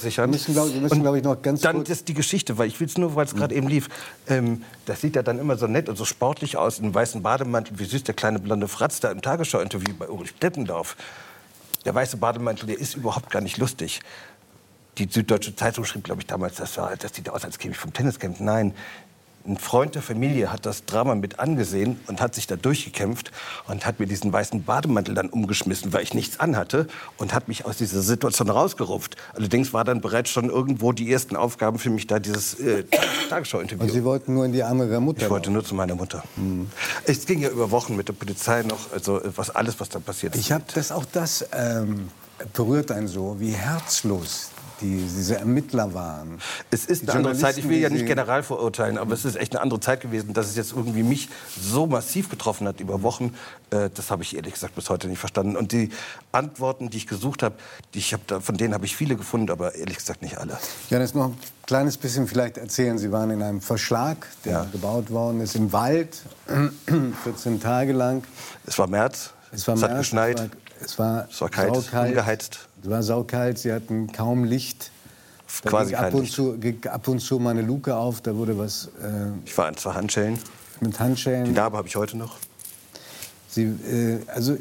sichern. 0.01 0.31
Wir 0.31 0.37
müssen, 0.37 0.53
glaub, 0.53 1.01
glaube 1.01 1.17
ich, 1.17 1.23
noch 1.23 1.41
ganz 1.41 1.61
dann 1.61 1.83
ist 1.83 2.07
die 2.07 2.13
Geschichte, 2.13 2.57
weil 2.57 2.67
ich 2.67 2.79
will 2.79 2.87
es 2.87 2.97
nur, 2.97 3.15
weil 3.15 3.25
es 3.25 3.35
gerade 3.35 3.55
eben 3.55 3.67
lief. 3.67 3.89
Ähm, 4.27 4.63
das 4.85 5.01
sieht 5.01 5.15
ja 5.15 5.23
dann 5.23 5.39
immer 5.39 5.57
so 5.57 5.67
nett 5.67 5.87
und 5.89 5.97
so 5.97 6.05
sportlich 6.05 6.57
aus, 6.57 6.79
in 6.79 6.93
weißen 6.93 7.21
Bademantel, 7.21 7.77
wie 7.79 7.85
süß 7.85 7.98
der 8.03 8.15
kleine 8.15 8.39
blonde 8.39 8.67
Fratz 8.67 8.99
da 8.99 9.11
im 9.11 9.21
Tagesschau-Interview 9.21 9.93
bei 9.97 10.07
Ulrich 10.07 10.35
Deppendorf. 10.35 10.95
Der 11.85 11.95
weiße 11.95 12.17
Bademantel, 12.17 12.67
der 12.67 12.79
ist 12.79 12.95
überhaupt 12.95 13.29
gar 13.29 13.41
nicht 13.41 13.57
lustig. 13.57 14.01
Die 14.97 15.07
Süddeutsche 15.09 15.55
Zeitung 15.55 15.85
schrieb, 15.85 16.03
glaube 16.03 16.21
ich, 16.21 16.27
damals, 16.27 16.55
das, 16.55 16.77
war, 16.77 16.95
das 16.97 17.15
sieht 17.15 17.29
aus, 17.29 17.45
als 17.45 17.57
käme 17.57 17.73
ich 17.73 17.79
vom 17.79 17.93
Tenniscamp. 17.93 18.39
Nein, 18.41 18.73
ein 19.47 19.57
Freund 19.57 19.95
der 19.95 20.01
Familie 20.01 20.51
hat 20.51 20.65
das 20.65 20.85
Drama 20.85 21.15
mit 21.15 21.39
angesehen 21.39 21.99
und 22.07 22.21
hat 22.21 22.35
sich 22.35 22.47
da 22.47 22.55
durchgekämpft 22.55 23.31
und 23.67 23.85
hat 23.85 23.99
mir 23.99 24.05
diesen 24.05 24.31
weißen 24.31 24.63
Bademantel 24.63 25.15
dann 25.15 25.29
umgeschmissen, 25.29 25.93
weil 25.93 26.03
ich 26.03 26.13
nichts 26.13 26.39
anhatte 26.39 26.87
und 27.17 27.33
hat 27.33 27.47
mich 27.47 27.65
aus 27.65 27.77
dieser 27.77 28.01
Situation 28.01 28.49
rausgerupft. 28.49 29.15
Allerdings 29.33 29.73
war 29.73 29.83
dann 29.83 30.01
bereits 30.01 30.29
schon 30.29 30.49
irgendwo 30.49 30.91
die 30.91 31.11
ersten 31.11 31.35
Aufgaben 31.35 31.79
für 31.79 31.89
mich 31.89 32.07
da, 32.07 32.19
dieses 32.19 32.59
äh, 32.59 32.83
Tagesschau-Interview. 33.29 33.83
Und 33.83 33.91
Sie 33.91 34.03
wollten 34.03 34.33
nur 34.33 34.45
in 34.45 34.53
die 34.53 34.63
Arme 34.63 34.85
Ihrer 34.85 34.99
Mutter. 34.99 35.23
Ich 35.23 35.29
wollte 35.29 35.51
nur 35.51 35.63
zu 35.63 35.75
meiner 35.75 35.95
Mutter. 35.95 36.23
Es 37.05 37.25
ging 37.25 37.39
ja 37.39 37.49
über 37.49 37.71
Wochen 37.71 37.95
mit 37.95 38.07
der 38.07 38.13
Polizei 38.13 38.63
noch, 38.63 38.91
also 38.91 39.21
äh, 39.21 39.31
was 39.35 39.49
alles, 39.49 39.79
was 39.79 39.89
da 39.89 39.99
passiert 39.99 40.35
ist. 40.35 40.41
Ich 40.41 40.51
habe 40.51 40.63
das 40.73 40.91
auch 40.91 41.05
das 41.05 41.45
ähm, 41.53 42.09
berührt 42.53 42.91
einen 42.91 43.07
so, 43.07 43.39
wie 43.39 43.51
herzlos 43.51 44.51
die 44.81 44.97
diese 44.97 45.37
Ermittler 45.37 45.93
waren. 45.93 46.39
Es 46.71 46.85
ist 46.85 47.03
eine 47.09 47.17
andere 47.17 47.35
Zeit. 47.37 47.57
Ich 47.57 47.67
will 47.67 47.77
ja 47.79 47.89
nicht 47.89 48.05
general 48.05 48.43
verurteilen, 48.43 48.97
aber 48.97 49.13
es 49.13 49.25
ist 49.25 49.35
echt 49.35 49.53
eine 49.55 49.61
andere 49.61 49.79
Zeit 49.79 50.01
gewesen, 50.01 50.33
dass 50.33 50.47
es 50.47 50.55
jetzt 50.55 50.71
irgendwie 50.71 51.03
mich 51.03 51.29
so 51.59 51.87
massiv 51.87 52.29
getroffen 52.29 52.67
hat 52.67 52.79
über 52.79 53.01
Wochen. 53.03 53.33
Äh, 53.71 53.89
das 53.93 54.11
habe 54.11 54.23
ich 54.23 54.35
ehrlich 54.35 54.53
gesagt 54.53 54.75
bis 54.75 54.89
heute 54.89 55.07
nicht 55.07 55.19
verstanden. 55.19 55.55
Und 55.55 55.71
die 55.71 55.89
Antworten, 56.31 56.89
die 56.89 56.97
ich 56.97 57.07
gesucht 57.07 57.43
habe, 57.43 57.55
die 57.93 57.99
ich 57.99 58.13
hab 58.13 58.25
da, 58.27 58.39
von 58.39 58.55
denen 58.57 58.73
habe 58.73 58.85
ich 58.85 58.95
viele 58.95 59.15
gefunden, 59.15 59.51
aber 59.51 59.75
ehrlich 59.75 59.97
gesagt 59.97 60.21
nicht 60.21 60.37
alle. 60.37 60.57
Ja, 60.89 60.99
das 60.99 61.13
noch 61.13 61.25
ein 61.29 61.37
kleines 61.65 61.97
bisschen 61.97 62.27
vielleicht 62.27 62.57
erzählen. 62.57 62.97
Sie 62.97 63.11
waren 63.11 63.31
in 63.31 63.41
einem 63.41 63.61
Verschlag, 63.61 64.27
der 64.45 64.67
gebaut 64.71 65.09
worden 65.11 65.41
ist 65.41 65.55
im 65.55 65.71
Wald, 65.73 66.21
14 67.23 67.59
Tage 67.59 67.93
lang. 67.93 68.23
Es 68.65 68.77
war 68.79 68.87
März. 68.87 69.31
Es 69.51 69.67
war 69.67 69.75
Es 69.75 69.83
hat 69.83 69.91
März, 69.91 69.99
geschneit. 70.01 70.49
Es 70.81 70.97
war, 70.97 71.27
Es 71.29 71.41
war 71.41 71.49
kalt, 71.49 71.75
saukalt. 71.75 72.09
ungeheizt. 72.09 72.68
Es 72.83 72.89
war 72.89 73.03
saukalt. 73.03 73.57
Sie 73.57 73.71
hatten 73.73 74.11
kaum 74.11 74.43
Licht. 74.43 74.91
Da 75.63 75.69
Quasi 75.69 75.91
ging 75.91 75.99
ab 75.99 76.13
und 76.13 76.31
zu 76.31 76.57
ging 76.57 76.85
ab 76.87 77.07
und 77.07 77.19
zu 77.19 77.39
mal 77.39 77.51
eine 77.51 77.63
Luke 77.63 77.95
auf. 77.95 78.21
Da 78.21 78.35
wurde 78.35 78.57
was 78.57 78.89
äh, 79.01 79.31
Ich 79.45 79.57
war 79.57 79.75
zwei 79.75 79.93
Handschellen. 79.93 80.37
mit 80.79 80.99
Handschellen. 80.99 81.45
Die 81.45 81.51
Narbe 81.51 81.77
habe 81.77 81.87
ich 81.87 81.95
heute 81.95 82.17
noch. 82.17 82.37
Sie, 83.49 83.63
äh, 83.63 84.19
also 84.27 84.57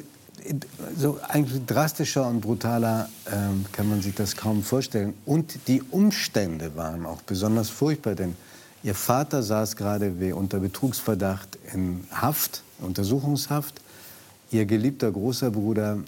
so 0.96 1.18
eigentlich 1.28 1.64
drastischer 1.66 2.26
und 2.26 2.40
brutaler 2.40 3.08
ähm, 3.30 3.66
kann 3.72 3.88
man 3.88 4.00
sich 4.00 4.14
das 4.14 4.36
kaum 4.36 4.62
vorstellen. 4.62 5.14
Und 5.26 5.58
die 5.68 5.82
Umstände 5.82 6.74
waren 6.74 7.04
auch 7.06 7.20
besonders 7.22 7.68
furchtbar, 7.68 8.14
denn 8.14 8.34
ihr 8.82 8.94
Vater 8.94 9.42
saß 9.42 9.76
gerade 9.76 10.20
wie 10.20 10.32
unter 10.32 10.60
Betrugsverdacht 10.60 11.58
in 11.74 12.04
Haft, 12.12 12.62
Untersuchungshaft. 12.78 13.80
Ihr 14.50 14.64
geliebter 14.64 15.10
großer 15.10 15.50
Bruder 15.50 15.98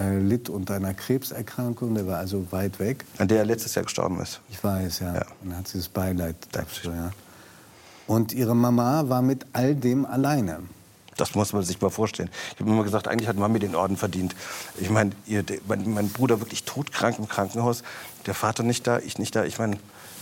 äh, 0.00 0.18
litt 0.18 0.48
unter 0.48 0.74
einer 0.74 0.94
Krebserkrankung, 0.94 1.94
der 1.94 2.06
war 2.06 2.18
also 2.18 2.46
weit 2.50 2.78
weg. 2.78 3.04
An 3.18 3.28
der 3.28 3.38
er 3.38 3.44
letztes 3.44 3.74
Jahr 3.74 3.84
gestorben 3.84 4.20
ist. 4.20 4.40
Ich 4.50 4.62
weiß, 4.62 5.00
ja. 5.00 5.12
Und 5.42 5.50
dann 5.50 5.58
hat 5.58 5.68
sie 5.68 5.78
das 5.78 5.88
Beileid 5.88 6.36
dafür, 6.52 6.94
ja. 6.94 7.12
Und 8.06 8.32
ihre 8.32 8.54
Mama 8.54 9.08
war 9.08 9.22
mit 9.22 9.46
all 9.52 9.74
dem 9.74 10.06
alleine. 10.06 10.60
Das 11.16 11.34
muss 11.34 11.52
man 11.52 11.62
sich 11.62 11.80
mal 11.80 11.90
vorstellen. 11.90 12.30
Ich 12.54 12.60
habe 12.60 12.70
immer 12.70 12.84
gesagt, 12.84 13.08
eigentlich 13.08 13.28
hat 13.28 13.36
Mami 13.36 13.58
den 13.58 13.74
Orden 13.74 13.96
verdient. 13.96 14.34
Ich 14.78 14.90
meine, 14.90 15.12
mein, 15.66 15.92
mein 15.92 16.08
Bruder 16.10 16.40
wirklich 16.40 16.64
todkrank 16.64 17.18
im 17.18 17.26
Krankenhaus, 17.26 17.82
der 18.26 18.34
Vater 18.34 18.62
nicht 18.62 18.86
da, 18.86 18.98
ich 18.98 19.18
nicht 19.18 19.34
da. 19.34 19.44
Ich 19.44 19.58
meine, 19.58 19.78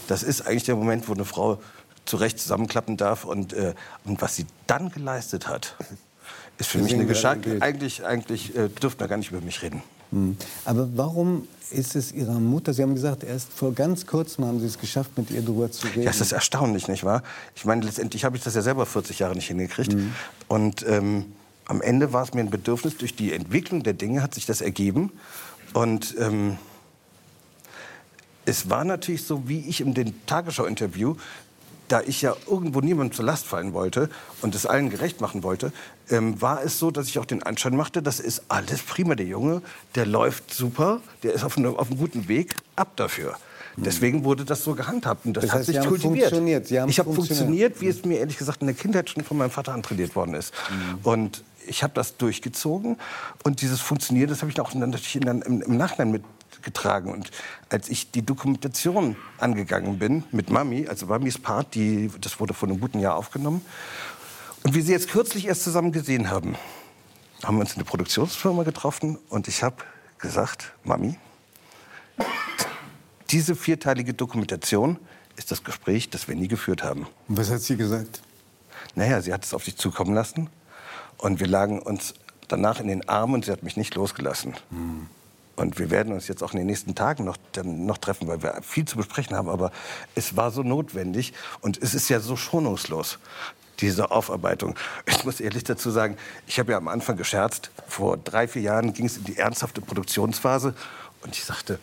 das 0.07 0.23
ist 0.23 0.47
eigentlich 0.47 0.65
der 0.65 0.77
Moment, 0.77 1.09
wo 1.09 1.13
eine 1.13 1.25
Frau 1.25 1.61
zurecht 2.05 2.39
zusammenklappen 2.39 2.97
darf. 2.97 3.25
Und, 3.25 3.53
äh, 3.53 3.75
und 4.05 4.23
was 4.23 4.37
sie 4.37 4.47
dann 4.67 4.91
geleistet 4.91 5.49
hat, 5.49 5.77
ist 6.59 6.71
für 6.71 6.79
mich 6.79 6.95
eine 6.95 7.07
Geschenk. 7.07 7.43
Bild. 7.43 7.63
Eigentlich, 7.63 8.05
eigentlich 8.05 8.57
äh, 8.57 8.69
dürften 8.69 9.01
wir 9.01 9.09
gar 9.09 9.17
nicht 9.17 9.31
über 9.31 9.41
mich 9.41 9.63
reden. 9.63 9.83
Hm. 10.11 10.37
Aber 10.65 10.89
warum 10.95 11.49
ist 11.71 11.97
es 11.97 12.13
Ihrer 12.13 12.39
Mutter, 12.39 12.73
Sie 12.73 12.83
haben 12.83 12.95
gesagt, 12.95 13.25
erst 13.25 13.53
vor 13.53 13.73
ganz 13.73 14.07
kurzem 14.07 14.45
haben 14.45 14.61
Sie 14.61 14.67
es 14.67 14.79
geschafft, 14.79 15.17
mit 15.17 15.31
ihr 15.31 15.43
darüber 15.43 15.71
zu 15.71 15.87
reden. 15.89 16.03
Ja, 16.03 16.11
es 16.11 16.21
ist 16.21 16.33
erstaunlich, 16.33 16.89
nicht 16.89 17.05
wahr? 17.05 17.23
Ich 17.57 17.65
meine, 17.65 17.85
letztendlich 17.85 18.25
habe 18.25 18.37
ich 18.37 18.43
das 18.43 18.55
ja 18.55 18.63
selber 18.63 18.87
40 18.87 19.19
Jahre 19.19 19.35
nicht 19.35 19.49
hingekriegt. 19.49 19.95
Mhm. 19.95 20.13
Und 20.49 20.85
ähm, 20.87 21.33
am 21.67 21.81
Ende 21.81 22.13
war 22.13 22.23
es 22.23 22.35
mir 22.35 22.41
ein 22.41 22.51
Bedürfnis, 22.51 22.97
durch 22.97 23.17
die 23.17 23.33
Entwicklung 23.33 23.83
der 23.83 23.95
Dinge 23.95 24.23
hat 24.23 24.35
sich 24.35 24.47
das 24.47 24.61
ergeben. 24.61 25.11
Und 25.73 26.15
ähm, 26.19 26.59
es 28.45 28.69
war 28.71 28.85
natürlich 28.85 29.25
so, 29.25 29.49
wie 29.49 29.61
ich 29.61 29.81
in 29.81 29.95
dem 29.95 30.27
Tagesschau-Interview, 30.27 31.17
da 31.95 32.01
ich 32.05 32.23
ja 32.23 32.35
irgendwo 32.51 32.81
niemandem 32.81 33.15
zur 33.15 33.25
Last 33.25 33.47
fallen 33.47 33.73
wollte 33.73 34.09
und 34.43 34.53
es 34.57 34.67
allen 34.67 34.91
gerecht 34.91 35.21
machen 35.21 35.45
wollte, 35.45 35.73
ähm, 36.11 36.43
war 36.43 36.61
es 36.65 36.81
so, 36.81 36.91
dass 36.91 37.07
ich 37.07 37.21
auch 37.21 37.25
den 37.25 37.45
Anschein 37.45 37.77
machte, 37.77 38.03
das 38.03 38.19
ist 38.19 38.43
alles 38.49 38.83
prima. 38.83 39.15
Der 39.15 39.27
Junge, 39.27 39.63
der 39.95 40.05
läuft 40.05 40.53
super, 40.53 41.01
der 41.23 41.35
ist 41.35 41.45
auf, 41.45 41.57
einem- 41.57 41.77
auf 41.77 41.89
einem 41.89 41.99
guten 42.01 42.27
Weg, 42.27 42.57
ab 42.75 42.97
dafür. 42.97 43.37
Deswegen 43.77 44.25
wurde 44.25 44.45
das 44.45 44.65
so 44.65 44.75
gehandhabt 44.75 45.25
und 45.25 45.37
das, 45.37 45.43
Das 45.43 45.51
hat 45.53 45.59
heißt, 45.61 45.67
sich 45.67 45.75
Sie 45.77 45.81
haben 45.81 45.89
kultiviert. 45.89 46.25
funktioniert. 46.31 46.67
Sie 46.67 46.81
haben 46.81 46.89
ich 46.89 46.99
habe 46.99 47.13
funktioniert. 47.15 47.81
wie 47.81 47.87
es 47.89 48.05
mir 48.05 48.19
ehrlich 48.19 48.39
gesagt 48.39 48.61
in 48.63 48.67
der 48.67 48.77
Kindheit 48.77 49.09
schon 49.11 49.23
von 49.23 49.37
meinem 49.37 49.51
Vater 49.51 49.73
antrainiert 49.73 50.17
worden 50.17 50.35
ist. 50.35 50.53
Und 51.05 51.45
ich 51.67 51.83
habe 51.85 51.93
das 51.95 52.17
durchgezogen 52.17 52.97
und 53.45 53.63
dieses 53.63 53.81
Funktionieren, 53.81 54.29
das 54.31 54.43
habe 54.43 54.51
ich 54.51 54.61
auch 54.61 54.75
natürlich 54.75 55.15
in, 55.17 55.23
im, 55.43 55.63
im 55.63 55.77
Nachhinein 55.77 56.23
mitgetragen. 56.57 57.13
Und 57.13 57.31
als 57.69 57.89
ich 57.89 58.11
die 58.11 58.23
Dokumentation 58.23 59.17
angegangen 59.39 59.99
bin 59.99 60.25
mit 60.33 60.51
Mami, 60.51 60.89
also 60.89 61.07
Mamis 61.07 61.39
Part, 61.39 61.75
die, 61.75 62.11
das 62.21 62.41
wurde 62.41 62.55
vor 62.55 62.69
einem 62.69 62.81
guten 62.81 63.01
Jahr 63.01 63.17
aufgenommen, 63.17 63.65
und 64.63 64.75
wir 64.75 64.83
sie 64.83 64.93
jetzt 64.93 65.11
kürzlich 65.11 65.47
erst 65.47 65.63
zusammen 65.63 65.93
gesehen 65.93 66.31
haben, 66.31 66.57
haben 67.43 67.59
wir 67.59 67.61
uns 67.61 67.73
in 67.73 67.79
der 67.81 67.85
Produktionsfirma 67.85 68.63
getroffen 68.63 69.19
und 69.29 69.47
ich 69.47 69.63
habe 69.63 69.77
gesagt, 70.19 70.73
Mami, 70.85 71.19
diese 73.31 73.55
vierteilige 73.55 74.15
Dokumentation 74.15 74.99
ist 75.37 75.51
das 75.51 75.65
Gespräch, 75.65 76.09
das 76.09 76.29
wir 76.29 76.35
nie 76.35 76.49
geführt 76.49 76.83
haben. 76.83 77.07
Und 77.29 77.37
was 77.37 77.51
hat 77.51 77.61
sie 77.61 77.77
gesagt? 77.77 78.23
Naja, 78.95 79.21
sie 79.21 79.35
hat 79.35 79.45
es 79.45 79.53
auf 79.53 79.65
sich 79.65 79.77
zukommen 79.77 80.15
lassen 80.15 80.49
und 81.19 81.41
wir 81.41 81.47
lagen 81.47 81.81
uns 81.81 82.15
danach 82.49 82.81
in 82.81 82.89
den 82.89 83.07
Armen 83.09 83.35
und 83.35 83.45
sie 83.45 83.53
hat 83.53 83.63
mich 83.63 83.77
nicht 83.77 83.95
losgelassen. 83.95 84.55
Und 85.57 85.79
wir 85.79 85.91
werden 85.91 86.13
uns 86.13 86.29
jetzt 86.29 86.43
auch 86.43 86.53
in 86.53 86.59
den 86.59 86.67
nächsten 86.67 86.95
Tagen 86.95 87.25
noch, 87.25 87.37
dann 87.53 87.87
noch 87.87 87.99
treffen, 87.99 88.27
weil 88.27 88.43
wir 88.43 88.61
viel 88.63 88.85
zu 88.85 88.97
besprechen 88.97 89.37
haben. 89.37 89.49
Aber 89.49 89.71
es 90.15 90.37
war 90.37 90.51
so 90.51 90.63
notwendig 90.63 91.33
und 91.61 91.81
es 91.81 91.95
ist 91.95 92.09
ja 92.09 92.21
so 92.21 92.37
schonungslos, 92.37 93.19
diese 93.81 94.11
Aufarbeitung. 94.11 94.77
Ich 95.07 95.25
muss 95.25 95.41
ehrlich 95.41 95.65
dazu 95.65 95.91
sagen, 95.91 96.17
ich 96.47 96.59
habe 96.59 96.73
ja 96.73 96.79
am 96.79 96.89
Anfang 96.89 97.17
gescherzt. 97.17 97.71
Vor 97.87 98.17
drei, 98.17 98.49
vier 98.49 98.63
Jahren 98.63 98.93
ging 98.95 99.07
es 99.07 99.17
in 99.17 99.25
die 99.25 99.37
ernsthafte 99.37 99.81
Produktionsphase. 99.81 100.75
Und 101.23 101.37
ich 101.37 101.45
sagte, 101.45 101.79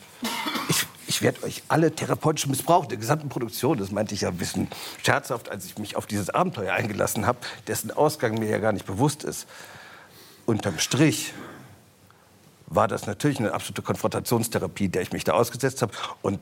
ich, 0.70 0.86
ich 1.08 1.22
werde 1.22 1.44
euch 1.44 1.63
alle 1.68 1.96
therapeutisch 1.96 2.46
missbrauchen, 2.48 2.90
der 2.90 2.98
gesamten 2.98 3.28
Produktion. 3.30 3.78
Das 3.78 3.92
meinte 3.92 4.13
ich 4.13 4.22
ja 4.22 4.30
ein 4.30 4.38
bisschen 4.38 4.68
scherzhaft, 5.04 5.50
als 5.50 5.66
ich 5.66 5.78
mich 5.78 5.96
auf 5.96 6.06
dieses 6.06 6.30
Abenteuer 6.30 6.74
eingelassen 6.74 7.25
habe, 7.25 7.40
dessen 7.68 7.90
Ausgang 7.90 8.38
mir 8.38 8.50
ja 8.50 8.60
gar 8.60 8.72
nicht 8.72 8.86
bewusst 8.86 9.24
ist. 9.24 9.48
Unterm 10.46 10.78
Strich 10.78 11.34
war 12.74 12.88
das 12.88 13.06
natürlich 13.06 13.40
eine 13.40 13.54
absolute 13.54 13.82
Konfrontationstherapie, 13.82 14.88
der 14.88 15.01
ich 15.01 15.12
mich 15.12 15.24
da 15.24 15.34
ausgesetzt 15.34 15.82
habe. 15.82 15.92
Und 16.22 16.40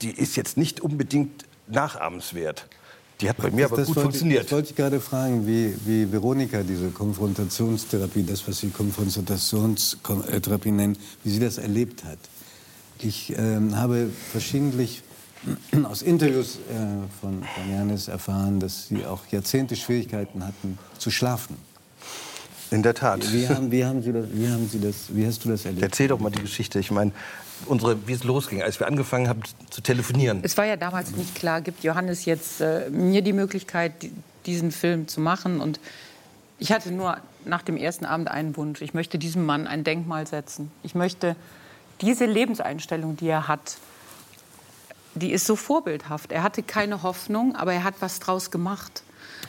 die 0.00 0.10
ist 0.10 0.36
jetzt 0.36 0.56
nicht 0.56 0.80
unbedingt 0.80 1.44
nachahmenswert. 1.66 2.66
Die 3.20 3.28
hat 3.28 3.36
bei 3.36 3.50
mir 3.50 3.66
aber 3.66 3.76
Das 3.76 3.88
gut 3.88 3.96
wollte, 3.96 4.08
funktioniert. 4.08 4.44
Das 4.44 4.52
wollte 4.52 4.70
ich 4.70 4.76
gerade 4.76 5.00
fragen, 5.00 5.46
wie, 5.46 5.74
wie 5.84 6.10
Veronika 6.10 6.62
diese 6.62 6.88
Konfrontationstherapie, 6.88 8.22
das, 8.22 8.46
was 8.48 8.60
Sie 8.60 8.70
Konfrontationstherapie 8.70 10.70
nennen, 10.70 10.96
wie 11.22 11.30
sie 11.30 11.40
das 11.40 11.58
erlebt 11.58 12.04
hat. 12.04 12.18
Ich 12.98 13.34
ähm, 13.36 13.76
habe 13.76 14.08
verschiedentlich 14.30 15.02
aus 15.84 16.00
Interviews 16.00 16.56
äh, 16.56 16.60
von, 17.20 17.42
von 17.42 17.70
Janis 17.70 18.08
erfahren, 18.08 18.58
dass 18.58 18.88
Sie 18.88 19.04
auch 19.04 19.20
Jahrzehnte 19.30 19.76
Schwierigkeiten 19.76 20.46
hatten 20.46 20.78
zu 20.96 21.10
schlafen. 21.10 21.56
In 22.70 22.82
der 22.82 22.94
Tat. 22.94 23.32
Wie, 23.32 23.48
haben, 23.48 23.70
wie, 23.72 23.84
haben 23.84 24.02
Sie 24.02 24.12
das, 24.12 24.26
wie 24.32 24.48
haben 24.48 24.68
Sie 24.68 24.80
das, 24.80 24.94
wie 25.08 25.26
hast 25.26 25.44
du 25.44 25.48
das 25.48 25.64
erlebt? 25.64 25.82
Erzähl 25.82 26.08
doch 26.08 26.20
mal 26.20 26.30
die 26.30 26.40
Geschichte. 26.42 26.78
Ich 26.78 26.90
meine, 26.90 27.10
unsere, 27.66 28.06
wie 28.06 28.12
es 28.12 28.22
losging, 28.24 28.62
als 28.62 28.78
wir 28.78 28.86
angefangen 28.86 29.28
haben 29.28 29.40
zu 29.70 29.80
telefonieren. 29.80 30.40
Es 30.42 30.56
war 30.56 30.64
ja 30.66 30.76
damals 30.76 31.10
nicht 31.12 31.34
klar, 31.34 31.60
gibt 31.60 31.82
Johannes 31.82 32.24
jetzt 32.26 32.60
äh, 32.60 32.88
mir 32.90 33.22
die 33.22 33.32
Möglichkeit, 33.32 34.02
di- 34.02 34.12
diesen 34.46 34.70
Film 34.70 35.08
zu 35.08 35.20
machen. 35.20 35.60
Und 35.60 35.80
ich 36.58 36.70
hatte 36.72 36.92
nur 36.92 37.16
nach 37.44 37.62
dem 37.62 37.76
ersten 37.76 38.04
Abend 38.04 38.30
einen 38.30 38.56
Wunsch. 38.56 38.82
Ich 38.82 38.94
möchte 38.94 39.18
diesem 39.18 39.44
Mann 39.46 39.66
ein 39.66 39.82
Denkmal 39.82 40.26
setzen. 40.26 40.70
Ich 40.82 40.94
möchte 40.94 41.34
diese 42.00 42.24
Lebenseinstellung, 42.24 43.16
die 43.16 43.28
er 43.28 43.48
hat, 43.48 43.76
die 45.14 45.32
ist 45.32 45.46
so 45.46 45.56
vorbildhaft. 45.56 46.32
Er 46.32 46.42
hatte 46.42 46.62
keine 46.62 47.02
Hoffnung, 47.02 47.56
aber 47.56 47.72
er 47.72 47.84
hat 47.84 47.94
was 48.00 48.20
draus 48.20 48.50
gemacht. 48.50 49.02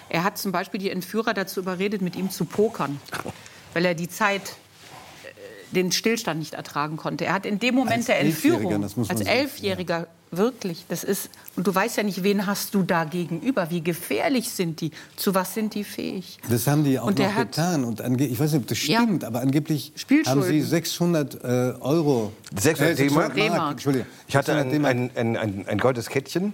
Er 0.09 0.23
hat 0.23 0.37
zum 0.37 0.51
Beispiel 0.51 0.79
die 0.79 0.89
Entführer 0.89 1.33
dazu 1.33 1.59
überredet, 1.59 2.01
mit 2.01 2.15
ihm 2.15 2.29
zu 2.29 2.45
pokern, 2.45 2.99
weil 3.73 3.85
er 3.85 3.95
die 3.95 4.09
Zeit, 4.09 4.41
äh, 5.23 5.75
den 5.75 5.91
Stillstand 5.91 6.39
nicht 6.39 6.53
ertragen 6.53 6.97
konnte. 6.97 7.25
Er 7.25 7.33
hat 7.33 7.45
in 7.45 7.59
dem 7.59 7.75
Moment 7.75 7.97
Als 7.97 8.05
der 8.07 8.19
Entführung, 8.19 8.83
als 8.83 9.21
Elfjähriger, 9.21 10.07
wirklich, 10.31 10.85
das 10.87 11.03
ist, 11.03 11.29
und 11.55 11.67
du 11.67 11.75
weißt 11.75 11.97
ja 11.97 12.03
nicht, 12.03 12.23
wen 12.23 12.45
hast 12.45 12.73
du 12.73 12.83
da 12.83 13.03
gegenüber, 13.03 13.69
wie 13.69 13.81
gefährlich 13.81 14.49
sind 14.49 14.81
die, 14.81 14.91
zu 15.17 15.35
was 15.35 15.53
sind 15.53 15.75
die 15.75 15.83
fähig. 15.83 16.39
Das 16.49 16.67
haben 16.67 16.83
die 16.83 16.97
auch 16.99 17.07
Und 17.07 17.19
noch 17.19 17.33
hat- 17.33 17.51
getan. 17.51 17.83
Und 17.83 18.01
ange 18.01 18.25
ich 18.25 18.39
weiß 18.39 18.53
nicht, 18.53 18.61
ob 18.61 18.67
das 18.67 18.77
stimmt, 18.77 19.23
aber 19.23 19.41
angeblich 19.41 19.93
haben 20.25 20.41
sie 20.43 20.61
600 20.61 21.35
äh, 21.43 21.47
Euro. 21.81 22.31
600 22.57 22.99
äh, 22.99 23.09
D-Mark? 23.09 23.71
Entschuldigung. 23.71 24.07
Ich 24.27 24.35
hatte 24.35 24.53
600 24.53 24.73
ein, 24.73 24.85
ein, 24.85 25.11
ein, 25.15 25.37
ein, 25.37 25.67
ein 25.67 25.77
goldenes 25.77 26.07
Kettchen, 26.09 26.53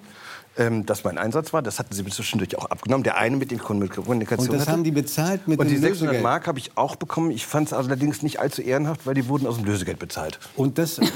ähm, 0.57 0.85
das 0.85 1.03
mein 1.03 1.17
Einsatz 1.17 1.53
war. 1.53 1.61
Das 1.61 1.79
hatten 1.79 1.93
sie 1.93 2.03
mir 2.03 2.09
zwischendurch 2.11 2.57
auch 2.57 2.65
abgenommen. 2.65 3.03
Der 3.03 3.17
eine 3.17 3.37
mit 3.37 3.51
den 3.51 3.59
Kommunikation 3.59 4.15
Und 4.15 4.53
das 4.53 4.61
hatte. 4.61 4.71
haben 4.71 4.83
die 4.83 4.91
bezahlt 4.91 5.47
mit 5.47 5.59
Und 5.59 5.67
die 5.67 5.75
dem 5.75 5.81
600 5.81 6.01
Lösegeld. 6.01 6.23
Mark 6.23 6.47
habe 6.47 6.59
ich 6.59 6.71
auch 6.75 6.95
bekommen. 6.95 7.31
Ich 7.31 7.45
fand 7.45 7.67
es 7.67 7.73
allerdings 7.73 8.21
nicht 8.23 8.39
allzu 8.39 8.61
ehrenhaft, 8.61 9.05
weil 9.05 9.13
die 9.13 9.27
wurden 9.27 9.47
aus 9.47 9.55
dem 9.57 9.65
Lösegeld 9.65 9.99
bezahlt. 9.99 10.39
Und, 10.55 10.77
das, 10.77 10.99
und, 10.99 11.11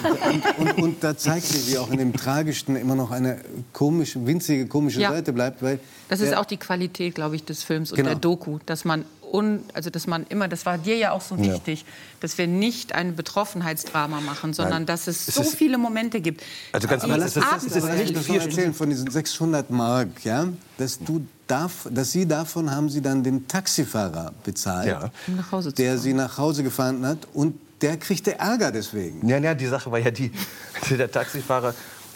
und, 0.58 0.78
und 0.78 1.04
da 1.04 1.18
zeigt 1.18 1.46
sie, 1.48 1.72
wie 1.72 1.78
auch 1.78 1.90
in 1.92 1.98
dem 1.98 2.14
Tragischsten 2.14 2.76
immer 2.76 2.96
noch 2.96 3.12
eine 3.12 3.40
komische, 3.74 4.26
winzige, 4.26 4.68
komische 4.68 5.00
Ja. 5.02 5.12
Seite 5.12 5.34
bleibt. 5.34 5.62
Weil 5.62 5.80
Das 6.10 6.20
ist 6.20 6.30
der- 6.32 6.40
auch 6.40 6.46
die 6.46 6.58
Qualität, 6.58 7.16
glaube 7.16 7.36
ich, 7.36 7.44
des 7.46 7.64
Films 7.64 7.92
und 7.92 7.98
Genau. 7.98 8.10
der 8.10 8.20
Doku, 8.20 8.60
dass 8.66 8.86
man 8.86 9.06
und 9.32 9.64
also 9.74 9.90
dass 9.90 10.08
man 10.08 10.26
immer, 10.28 10.48
das 10.50 10.66
war 10.66 10.78
dir 10.78 10.98
ja 10.98 11.12
auch 11.12 11.22
so 11.22 11.36
Ja. 11.36 11.54
wichtig, 11.54 11.86
dass 12.20 12.38
wir 12.38 12.48
nicht 12.48 12.94
ein 12.94 13.16
Betroffenheitsdrama 13.16 14.20
machen, 14.22 14.54
sondern 14.54 14.80
Nein. 14.80 14.86
dass 14.88 15.08
es, 15.08 15.28
Es 15.30 15.36
so 15.36 15.42
ist- 15.42 15.56
viele 15.56 15.78
Momente 15.78 16.20
gibt. 16.20 16.44
Also 16.74 16.88
ganz 16.88 17.04
uns 17.06 17.34
das, 17.34 17.34
das 17.34 17.84
nicht 17.86 18.18
viel 18.18 18.42
erzählen 18.42 18.74
von 18.74 18.90
diesen 18.90 19.10
600 19.10 19.70
Mark, 19.70 20.24
ja, 20.26 20.48
dass 20.78 21.00
du 21.00 21.26
darf, 21.48 21.88
dass 21.90 22.12
Sie 22.12 22.28
davon 22.28 22.72
haben 22.72 22.90
Sie 22.90 23.02
dann 23.02 23.24
den 23.24 23.48
Taxifahrer 23.48 24.34
bezahlt, 24.44 24.88
Ja. 24.88 25.12
Um 25.28 25.38
nach 25.38 25.52
Hause 25.52 25.70
zu 25.70 25.76
der. 25.76 25.98
Sie 25.98 26.14
nach 26.14 26.38
Hause 26.38 26.64
gefahren 26.64 27.06
hat 27.06 27.20
und 27.34 27.56
der 27.82 27.98
kriegte 27.98 28.38
Ärger 28.38 28.72
deswegen. 28.72 29.28
Ja, 29.28 29.38
ja, 29.38 29.54
die 29.56 29.66
Sache 29.68 29.92
war 29.92 30.00
ja 30.00 30.12
die, 30.12 30.32
der 30.90 31.10
Taxifahrer, 31.10 31.74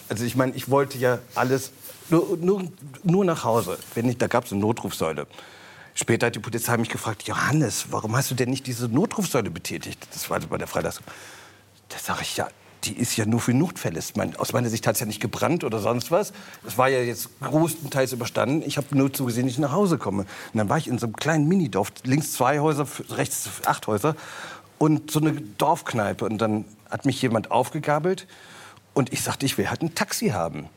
also 0.08 0.22
ich 0.24 0.36
meine, 0.36 0.52
ich 0.54 0.70
wollte 0.70 0.98
ja 0.98 1.18
alles, 1.34 1.70
nur, 2.10 2.36
nur, 2.40 2.62
nur 3.02 3.24
nach 3.24 3.42
Hause. 3.42 3.78
Wenn 3.94 4.06
nicht, 4.06 4.20
da 4.22 4.26
gab 4.28 4.44
es 4.44 4.52
eine 4.52 4.60
Notrufsäule. 4.60 5.26
Später 5.98 6.26
hat 6.26 6.34
die 6.34 6.40
Polizei 6.40 6.76
mich 6.76 6.90
gefragt, 6.90 7.22
Johannes, 7.22 7.86
warum 7.90 8.14
hast 8.14 8.30
du 8.30 8.34
denn 8.34 8.50
nicht 8.50 8.66
diese 8.66 8.86
Notrufsäule 8.86 9.50
betätigt? 9.50 10.06
Das 10.12 10.28
war 10.28 10.38
bei 10.40 10.58
der 10.58 10.66
Freilassung. 10.66 11.04
Da 11.88 11.98
sage 11.98 12.20
ich, 12.20 12.36
ja, 12.36 12.48
die 12.84 12.92
ist 12.98 13.16
ja 13.16 13.24
nur 13.24 13.40
für 13.40 13.54
Notfälle. 13.54 13.98
Mein, 14.14 14.36
aus 14.36 14.52
meiner 14.52 14.68
Sicht 14.68 14.86
hat 14.86 14.96
es 14.96 15.00
ja 15.00 15.06
nicht 15.06 15.20
gebrannt 15.20 15.64
oder 15.64 15.78
sonst 15.78 16.10
was. 16.10 16.34
Es 16.66 16.76
war 16.76 16.88
ja 16.88 17.00
jetzt 17.00 17.30
größtenteils 17.40 18.12
überstanden. 18.12 18.62
Ich 18.66 18.76
habe 18.76 18.94
nur 18.94 19.10
zugesehen, 19.10 19.46
dass 19.46 19.54
ich 19.54 19.58
nach 19.58 19.72
Hause 19.72 19.96
komme. 19.96 20.24
Und 20.52 20.58
dann 20.58 20.68
war 20.68 20.76
ich 20.76 20.86
in 20.86 20.98
so 20.98 21.06
einem 21.06 21.16
kleinen 21.16 21.48
Minidorf, 21.48 21.90
links 22.04 22.32
zwei 22.32 22.60
Häuser, 22.60 22.86
rechts 23.08 23.48
acht 23.64 23.86
Häuser 23.86 24.16
und 24.76 25.10
so 25.10 25.20
eine 25.20 25.32
Dorfkneipe. 25.32 26.26
Und 26.26 26.36
dann 26.38 26.66
hat 26.90 27.06
mich 27.06 27.22
jemand 27.22 27.50
aufgegabelt 27.50 28.26
und 28.92 29.14
ich 29.14 29.22
sagte, 29.22 29.46
ich 29.46 29.56
will 29.56 29.70
halt 29.70 29.80
ein 29.80 29.94
Taxi 29.94 30.28
haben. 30.28 30.68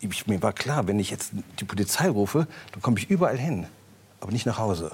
Ich, 0.00 0.26
mir 0.26 0.42
war 0.42 0.52
klar, 0.52 0.88
wenn 0.88 0.98
ich 0.98 1.10
jetzt 1.10 1.30
die 1.60 1.64
Polizei 1.64 2.08
rufe, 2.08 2.48
dann 2.72 2.82
komme 2.82 2.98
ich 2.98 3.08
überall 3.08 3.38
hin. 3.38 3.68
Aber 4.24 4.32
nicht 4.32 4.46
nach 4.46 4.56
Hause. 4.56 4.90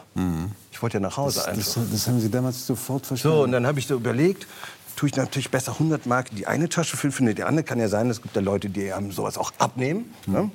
Ich 0.72 0.82
wollte 0.82 0.96
ja 0.96 1.00
nach 1.00 1.16
Hause 1.16 1.36
Das, 1.38 1.46
einfach. 1.46 1.74
das, 1.74 1.90
das 1.92 2.08
haben 2.08 2.18
Sie 2.18 2.32
damals 2.32 2.66
sofort 2.66 3.06
verstanden. 3.06 3.36
So, 3.36 3.44
und 3.44 3.52
dann 3.52 3.64
habe 3.64 3.78
ich 3.78 3.86
so 3.86 3.94
überlegt, 3.94 4.48
tue 4.96 5.08
ich 5.08 5.14
natürlich 5.14 5.52
besser 5.52 5.70
100 5.74 6.04
Mark 6.06 6.30
in 6.32 6.36
die 6.38 6.48
eine 6.48 6.68
Tasche 6.68 6.96
für 6.96 7.08
die 7.32 7.44
andere. 7.44 7.62
Kann 7.62 7.78
ja 7.78 7.86
sein, 7.86 8.10
es 8.10 8.22
gibt 8.22 8.34
ja 8.34 8.42
Leute, 8.42 8.68
die 8.68 8.92
haben 8.92 9.12
sowas 9.12 9.38
auch 9.38 9.52
abnehmen. 9.58 10.12
Ne? 10.26 10.50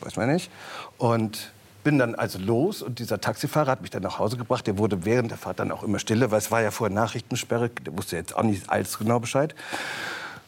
Weiß 0.00 0.16
man 0.16 0.32
nicht. 0.32 0.50
Und 0.96 1.52
bin 1.82 1.98
dann 1.98 2.14
also 2.14 2.38
los 2.38 2.80
und 2.80 2.98
dieser 2.98 3.20
Taxifahrer 3.20 3.70
hat 3.70 3.82
mich 3.82 3.90
dann 3.90 4.02
nach 4.02 4.18
Hause 4.18 4.38
gebracht. 4.38 4.66
Der 4.66 4.78
wurde 4.78 5.04
während 5.04 5.30
der 5.30 5.36
Fahrt 5.36 5.60
dann 5.60 5.70
auch 5.70 5.82
immer 5.82 5.98
stille, 5.98 6.30
weil 6.30 6.38
es 6.38 6.50
war 6.50 6.62
ja 6.62 6.70
vorher 6.70 6.94
Nachrichtensperre. 6.94 7.68
Der 7.68 7.94
wusste 7.94 8.16
jetzt 8.16 8.34
auch 8.34 8.42
nicht 8.42 8.70
alles 8.70 8.96
genau 8.96 9.20
Bescheid. 9.20 9.54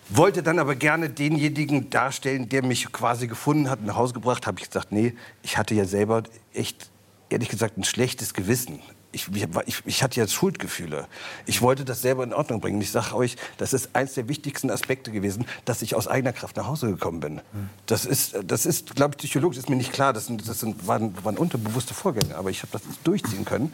Wollte 0.09 0.42
dann 0.42 0.59
aber 0.59 0.76
gerne 0.76 1.11
denjenigen 1.11 1.90
darstellen, 1.90 2.49
der 2.49 2.64
mich 2.64 2.90
quasi 2.90 3.26
gefunden 3.26 3.68
hat 3.68 3.80
und 3.80 3.87
nach 3.87 3.97
Hause 3.97 4.14
gebracht. 4.14 4.47
Habe 4.47 4.61
ich 4.61 4.68
gesagt, 4.68 4.92
nee, 4.92 5.14
ich 5.42 5.59
hatte 5.59 5.75
ja 5.75 5.85
selber 5.85 6.23
echt, 6.54 6.88
ehrlich 7.28 7.49
gesagt, 7.49 7.76
ein 7.76 7.85
schlechtes 7.85 8.35
Gewissen. 8.35 8.80
Ich, 9.12 9.28
ich, 9.35 9.83
ich, 9.87 10.02
hatte 10.02 10.21
ja 10.21 10.28
Schuldgefühle. 10.28 11.06
Ich 11.47 11.62
wollte 11.62 11.87
das 11.87 12.02
selber 12.02 12.23
in 12.23 12.35
Ordnung 12.35 12.61
bringen. 12.61 12.80
Ich 12.83 12.90
sage 12.90 13.14
euch, 13.14 13.37
das 13.56 13.73
ist 13.73 13.90
eins 13.95 14.12
der 14.12 14.28
wichtigsten 14.28 14.71
Aspekte 14.71 15.11
gewesen, 15.11 15.47
dass 15.64 15.80
ich 15.80 15.95
aus 15.95 16.06
eigener 16.06 16.35
Kraft 16.35 16.56
nach 16.56 16.66
Hause 16.66 16.88
gekommen 16.88 17.21
bin. 17.21 17.40
Das 17.87 18.04
ist, 18.04 18.37
das 18.45 18.66
ist 18.66 18.95
glaube 18.95 19.14
ich, 19.14 19.18
psychologisch 19.18 19.59
ist 19.59 19.71
mir 19.71 19.76
nicht 19.76 19.92
klar. 19.92 20.12
Das, 20.12 20.26
sind, 20.26 20.47
das 20.47 20.61
sind, 20.61 20.87
waren, 20.87 21.14
waren 21.25 21.38
unterbewusste 21.38 21.95
Vorgänge. 21.95 22.37
Aber 22.37 22.50
ich 22.50 22.62
habe 22.62 22.73
das 22.73 22.83
durchziehen 23.04 23.47
können. 23.47 23.73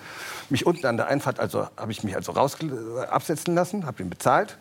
Mich 0.48 0.64
unten 0.64 0.86
an 0.86 0.96
der 0.96 1.08
Einfahrt, 1.08 1.40
also 1.40 1.66
habe 1.76 1.90
ich 1.90 2.04
mich 2.04 2.14
also 2.14 2.32
raus 2.32 2.56
absetzen 3.10 3.54
lassen, 3.54 3.84
habe 3.84 4.02
ihn 4.02 4.10
bezahlt. 4.10 4.58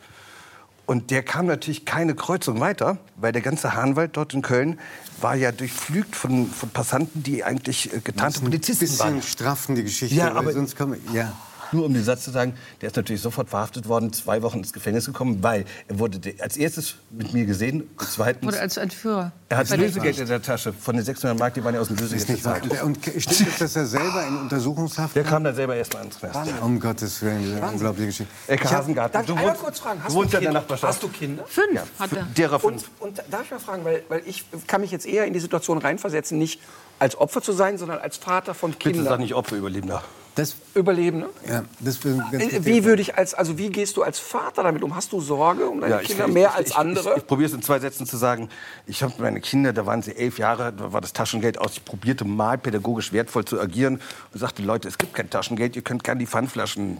Und 0.92 1.10
der 1.10 1.24
kam 1.24 1.46
natürlich 1.46 1.86
keine 1.86 2.16
Kreuzung 2.16 2.60
weiter, 2.60 2.98
weil 3.16 3.32
der 3.32 3.42
ganze 3.42 3.76
Hahnwald 3.76 4.18
dort 4.18 4.34
in 4.34 4.42
Köln 4.42 4.78
war 5.22 5.36
ja 5.36 5.54
durchflügt 5.54 6.18
von, 6.18 6.48
von 6.48 6.70
Passanten, 6.70 7.24
die 7.24 7.46
eigentlich 7.46 7.94
äh, 7.94 8.02
getarnte 8.04 8.42
ein 8.42 8.44
Polizisten 8.44 8.82
bisschen 8.82 9.00
waren. 9.00 9.22
straffen 9.22 9.76
die 9.76 9.84
Geschichte, 9.84 10.14
Ja, 10.14 10.34
aber 10.34 10.52
sonst 10.52 10.76
kommen 10.76 11.00
ja. 11.14 11.32
Nur 11.72 11.86
um 11.86 11.94
den 11.94 12.04
Satz 12.04 12.24
zu 12.24 12.32
sagen, 12.32 12.54
der 12.82 12.88
ist 12.90 12.96
natürlich 12.96 13.22
sofort 13.22 13.50
verhaftet 13.50 13.88
worden, 13.88 14.12
zwei 14.14 14.42
Wochen 14.42 14.58
ins 14.60 14.74
Gefängnis 14.74 15.06
gekommen, 15.06 15.42
weil 15.42 15.66
er 15.88 16.00
wurde 16.00 16.20
de- 16.20 16.40
als 16.42 16.58
erstes 16.58 16.96
mit 17.12 17.34
mir 17.34 17.46
gesehen 17.46 17.82
und 17.98 18.08
zweitens 18.10 18.46
Wurde 18.48 18.60
als 18.60 18.78
Entführer. 18.78 19.32
er 19.50 19.58
hat 19.58 19.70
Lösegeld 19.78 20.20
in 20.20 20.28
der 20.28 20.42
Tasche 20.42 20.74
von 20.74 20.96
den 20.96 21.06
600 21.06 21.38
Mark, 21.40 21.54
die 21.54 21.64
waren 21.64 21.74
ja 21.76 21.80
aus 21.82 21.88
dem 21.88 21.98
Lösegeld 21.98 22.22
Ist 22.24 22.30
nicht 22.30 22.46
wahr. 22.46 22.60
bezahlt. 22.60 22.84
Und 22.84 22.98
stimmt 23.06 23.50
es, 23.52 23.58
dass 23.60 23.76
er 23.76 23.86
selber 23.86 24.26
in 24.28 24.38
Untersuchungshaft 24.38 25.16
Der 25.16 25.24
kam 25.24 25.44
dann 25.44 25.56
selber 25.56 25.76
erstmal 25.76 26.04
ins 26.06 26.20
Knast. 26.20 26.48
ja. 26.48 26.60
Um 26.62 26.80
Gottes 26.80 27.22
Willen, 27.22 27.42
diese 27.42 27.62
unglaubliche 27.62 28.08
Geschichte. 28.08 28.34
Ecke 28.48 28.70
Hasengarten. 28.70 29.14
Darf 29.14 29.30
ich 29.30 29.36
Du 29.36 29.42
wohnst, 29.42 29.62
kurz 29.62 29.80
fragen? 29.80 30.00
du 30.00 30.06
Hast 30.06 30.14
wohnst 30.16 30.34
du 30.34 30.38
ja 30.38 30.40
in 30.40 30.44
der 30.44 30.50
Kinder? 30.50 30.60
Nachbarschaft. 30.62 30.94
Hast 30.94 31.04
du 31.04 31.08
Kinder? 31.08 31.44
Fünf 31.48 31.74
Ja, 31.74 31.84
hat 32.00 32.12
er. 32.14 32.24
derer 32.38 32.60
fünf. 32.60 32.90
Und, 33.00 33.10
und 33.20 33.24
darf 33.32 33.44
ich 33.46 33.52
mal 33.52 33.60
fragen, 33.60 33.86
weil, 33.86 34.04
weil 34.10 34.22
ich 34.26 34.44
kann 34.68 34.82
mich 34.82 34.92
jetzt 34.92 35.06
eher 35.06 35.26
in 35.26 35.34
die 35.34 35.40
Situation 35.40 35.78
reinversetzen, 35.78 36.38
nicht 36.38 36.60
als 37.00 37.16
Opfer 37.18 37.42
zu 37.42 37.54
sein, 37.54 37.78
sondern 37.78 38.00
als 38.00 38.18
Vater 38.18 38.54
von 38.54 38.72
Bitte 38.72 38.92
Kindern. 38.92 39.06
sag 39.06 39.20
nicht 39.20 39.34
Opferüberlebender. 39.34 40.04
Das, 40.36 40.56
Überlebende. 40.76 41.30
ja, 41.48 41.64
das 41.82 41.98
Äh, 42.06 42.64
Wie 42.66 42.86
würde 42.86 43.02
ich 43.02 43.18
als, 43.18 43.34
also 43.34 43.58
wie 43.58 43.70
gehst 43.70 43.98
du 43.98 44.04
als 44.04 44.18
Vater 44.18 44.64
damit 44.64 44.82
um? 44.82 44.96
Hast 44.96 45.12
du 45.12 45.20
Sorge 45.20 45.66
um 45.68 45.82
deine 45.82 45.96
Ja, 45.96 46.00
Kinder 46.00 46.28
ich- 46.28 46.34
mehr 46.34 46.50
ich- 46.52 46.56
als 46.56 46.70
ich, 46.70 46.76
andere? 46.78 47.12
Ich, 47.12 47.18
ich 47.18 47.28
probiere 47.28 47.48
es 47.50 47.54
in 47.54 47.62
zwei 47.62 47.80
Sätzen 47.80 48.06
zu 48.06 48.16
sagen. 48.16 48.48
Ich 48.88 49.04
habe 49.04 49.14
meine 49.20 49.42
Kinder, 49.42 49.74
da 49.74 49.86
waren 49.86 50.02
sie 50.02 50.16
elf 50.16 50.40
Jahre, 50.40 50.72
da 50.72 50.94
war 50.94 51.02
das 51.02 51.12
Taschengeld 51.12 51.58
aus. 51.58 51.74
Ich 51.74 51.84
probierte 51.84 52.24
mal 52.24 52.58
pädagogisch 52.58 53.12
wertvoll 53.12 53.44
zu 53.44 53.60
agieren 53.60 54.00
und 54.34 54.40
sagte, 54.40 54.62
Leute, 54.64 54.88
es 54.88 54.98
gibt 54.98 55.14
kein 55.14 55.30
Taschengeld, 55.30 55.76
ihr 55.76 55.82
könnt 55.82 56.04
gerne 56.06 56.20
die 56.20 56.28
Pfandflaschen 56.28 56.98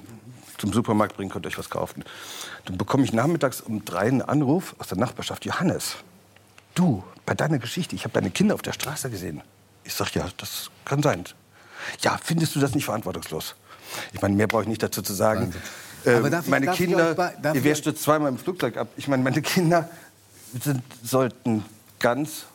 zum 0.58 0.74
Supermarkt 0.74 1.16
bringen, 1.16 1.32
könnt 1.32 1.48
euch 1.48 1.58
was 1.58 1.70
kaufen. 1.70 2.04
Dann 2.66 2.78
bekomme 2.78 3.06
ich 3.06 3.14
nachmittags 3.14 3.62
um 3.62 3.86
drei 3.86 4.02
einen 4.08 4.22
Anruf 4.22 4.76
aus 4.78 4.88
der 4.88 4.98
Nachbarschaft. 4.98 5.46
Johannes, 5.46 5.96
du, 6.76 7.02
bei 7.26 7.34
deiner 7.34 7.60
Geschichte, 7.60 7.96
ich 7.96 8.04
habe 8.04 8.14
deine 8.14 8.30
Kinder 8.30 8.56
auf 8.56 8.62
der 8.62 8.74
Straße 8.74 9.10
gesehen. 9.10 9.42
Ich 9.86 9.94
sage, 9.94 10.12
ja, 10.16 10.26
das 10.38 10.70
kann 10.84 11.02
sein. 11.02 11.24
Ja, 12.02 12.20
findest 12.24 12.56
du 12.56 12.60
das 12.60 12.74
nicht 12.76 12.86
verantwortungslos? 12.86 13.56
Ich 14.14 14.22
meine, 14.22 14.36
mehr 14.36 14.48
brauche 14.48 14.64
ich 14.64 14.68
nicht 14.70 14.82
dazu 14.84 15.02
zu 15.02 15.14
sagen. 15.14 15.54
Äh, 16.06 16.16
Aber 16.16 16.30
darf 16.30 16.46
ich- 16.46 16.50
meine 16.52 16.72
ich 16.72 16.78
Kinder, 16.78 17.14
bei- 17.14 17.36
darf 17.42 17.58
wer 17.60 17.72
ich- 17.72 17.78
stürzt 17.78 18.02
zweimal 18.04 18.30
im 18.30 18.38
Flugzeug 18.38 18.78
ab? 18.78 18.88
Ich 18.98 19.08
meine, 19.08 19.22
meine 19.24 19.42
Kinder 19.42 19.90
sind, 20.60 20.82
sollten 21.04 21.64
ganz 22.00 22.46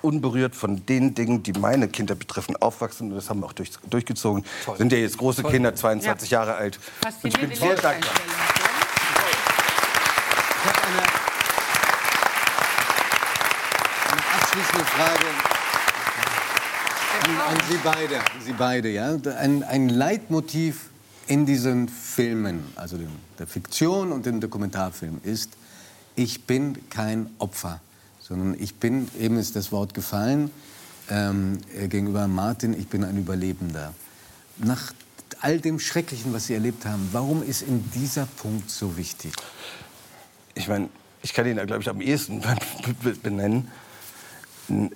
unberührt 0.00 0.54
von 0.54 0.86
den 0.86 1.14
Dingen, 1.14 1.42
die 1.42 1.52
meine 1.54 1.88
Kinder 1.88 2.14
betreffen, 2.14 2.54
aufwachsen. 2.56 3.10
Und 3.10 3.16
das 3.16 3.28
haben 3.30 3.40
wir 3.40 3.46
auch 3.46 3.52
durch, 3.52 3.70
durchgezogen. 3.90 4.44
Sind 4.76 4.92
ja 4.92 4.98
jetzt 4.98 5.18
große 5.18 5.42
Kinder, 5.42 5.74
22 5.74 6.30
Jahre 6.30 6.54
alt. 6.54 6.78
Und 7.22 7.34
ich 7.34 7.40
bin 7.40 7.52
sehr 7.54 7.74
dankbar. 7.74 8.12
Eine 14.10 14.22
abschließende 14.40 14.84
Frage 14.84 15.24
an, 17.36 17.58
Sie 17.70 17.78
beide. 17.82 18.20
Sie 18.44 18.52
beide 18.52 18.88
ja? 18.90 19.16
ein, 19.38 19.62
ein 19.62 19.88
Leitmotiv 19.88 20.90
in 21.26 21.46
diesen 21.46 21.88
Filmen, 21.88 22.64
also 22.76 22.96
dem, 22.96 23.10
der 23.38 23.46
Fiktion 23.46 24.12
und 24.12 24.26
dem 24.26 24.40
Dokumentarfilm, 24.40 25.20
ist, 25.22 25.50
ich 26.16 26.44
bin 26.44 26.88
kein 26.90 27.30
Opfer, 27.38 27.80
sondern 28.20 28.56
ich 28.58 28.76
bin, 28.76 29.08
eben 29.18 29.36
ist 29.36 29.56
das 29.56 29.70
Wort 29.72 29.94
gefallen, 29.94 30.50
ähm, 31.10 31.58
äh, 31.74 31.88
gegenüber 31.88 32.26
Martin, 32.28 32.78
ich 32.78 32.88
bin 32.88 33.04
ein 33.04 33.16
Überlebender. 33.16 33.94
Nach 34.56 34.92
all 35.40 35.60
dem 35.60 35.78
Schrecklichen, 35.78 36.32
was 36.32 36.46
Sie 36.46 36.54
erlebt 36.54 36.84
haben, 36.84 37.08
warum 37.12 37.42
ist 37.42 37.62
Ihnen 37.62 37.90
dieser 37.94 38.26
Punkt 38.26 38.70
so 38.70 38.96
wichtig? 38.96 39.32
Ich 40.54 40.66
meine, 40.68 40.88
ich 41.22 41.34
kann 41.34 41.46
ihn 41.46 41.56
da, 41.56 41.64
glaube 41.64 41.82
ich, 41.82 41.88
am 41.88 42.00
ehesten 42.00 42.42
benennen. 43.22 43.68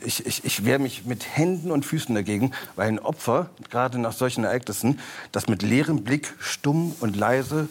Ich, 0.04 0.26
ich, 0.26 0.44
ich 0.44 0.64
wehre 0.64 0.78
mich 0.78 1.04
mit 1.04 1.36
Händen 1.36 1.70
und 1.70 1.84
Füßen 1.84 2.14
dagegen, 2.14 2.52
weil 2.76 2.88
ein 2.88 2.98
Opfer, 2.98 3.50
gerade 3.70 3.98
nach 3.98 4.12
solchen 4.12 4.44
Ereignissen, 4.44 5.00
das 5.32 5.48
mit 5.48 5.62
leerem 5.62 6.04
Blick, 6.04 6.34
stumm 6.38 6.94
und 7.00 7.16
leise, 7.16 7.68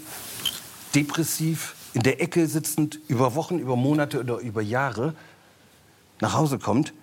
depressiv, 0.95 1.75
in 1.93 2.03
der 2.03 2.21
Ecke 2.21 2.47
sitzend, 2.47 2.99
über 3.07 3.35
Wochen, 3.35 3.59
über 3.59 3.75
Monate 3.75 4.19
oder 4.19 4.37
über 4.39 4.61
Jahre 4.61 5.13
nach 6.21 6.33
Hause 6.33 6.59
kommt, 6.59 6.93